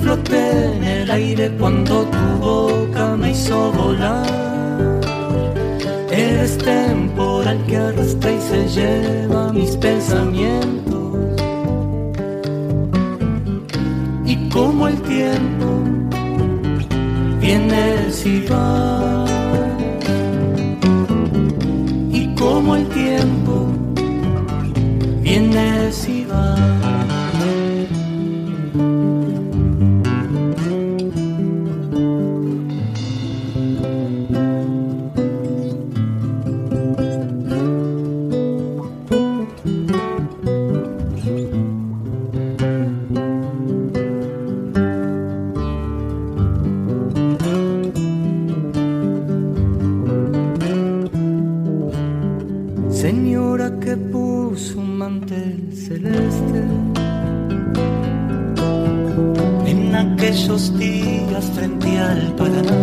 [0.08, 4.26] Floté en el aire cuando tu boca me hizo volar.
[6.10, 11.42] Eres temporal que arrastra y se lleva mis pensamientos.
[14.26, 15.68] Y como el tiempo
[17.42, 19.30] vienes y vas
[22.14, 23.68] y como el tiempo
[25.22, 27.07] vienes y vas.
[53.02, 56.64] Señora que puso un mantel celeste
[59.68, 62.80] En aquellos días frente al Paraná.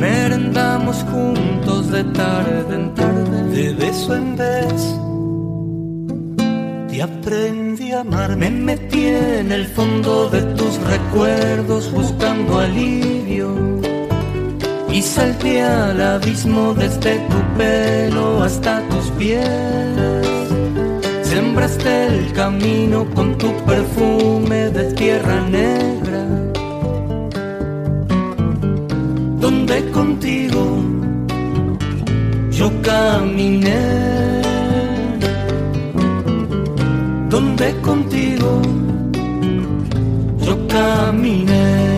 [0.00, 3.44] merendamos juntos de tarde en tarde.
[3.54, 4.98] De beso en beso
[6.90, 8.36] te aprendí a amar.
[8.36, 13.91] Me metí en el fondo de tus recuerdos buscando alivio
[14.92, 19.48] y salté al abismo desde tu pelo hasta tus pies.
[21.22, 26.24] Sembraste el camino con tu perfume de tierra negra,
[29.40, 30.62] donde contigo
[32.50, 34.12] yo caminé
[37.32, 38.60] donde contigo
[40.44, 41.91] yo caminé.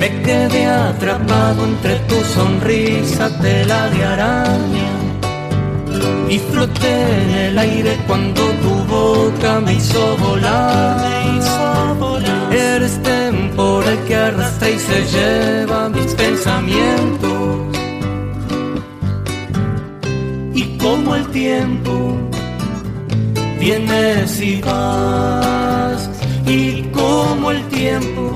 [0.00, 4.92] Me quedé atrapado entre tu sonrisa, tela de araña.
[6.28, 10.98] Y floté en el aire cuando tu boca me hizo volar.
[11.00, 12.54] Me hizo volar.
[12.54, 17.28] Eres temporal que arrastra y se lleva mis pensamientos.
[20.54, 22.16] Y como el tiempo
[23.58, 26.08] vienes y vas,
[26.46, 28.27] y como el tiempo,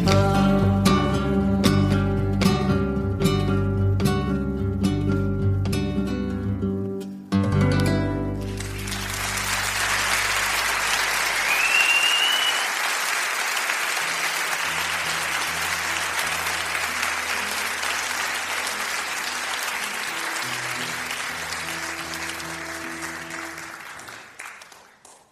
[0.00, 0.41] vas.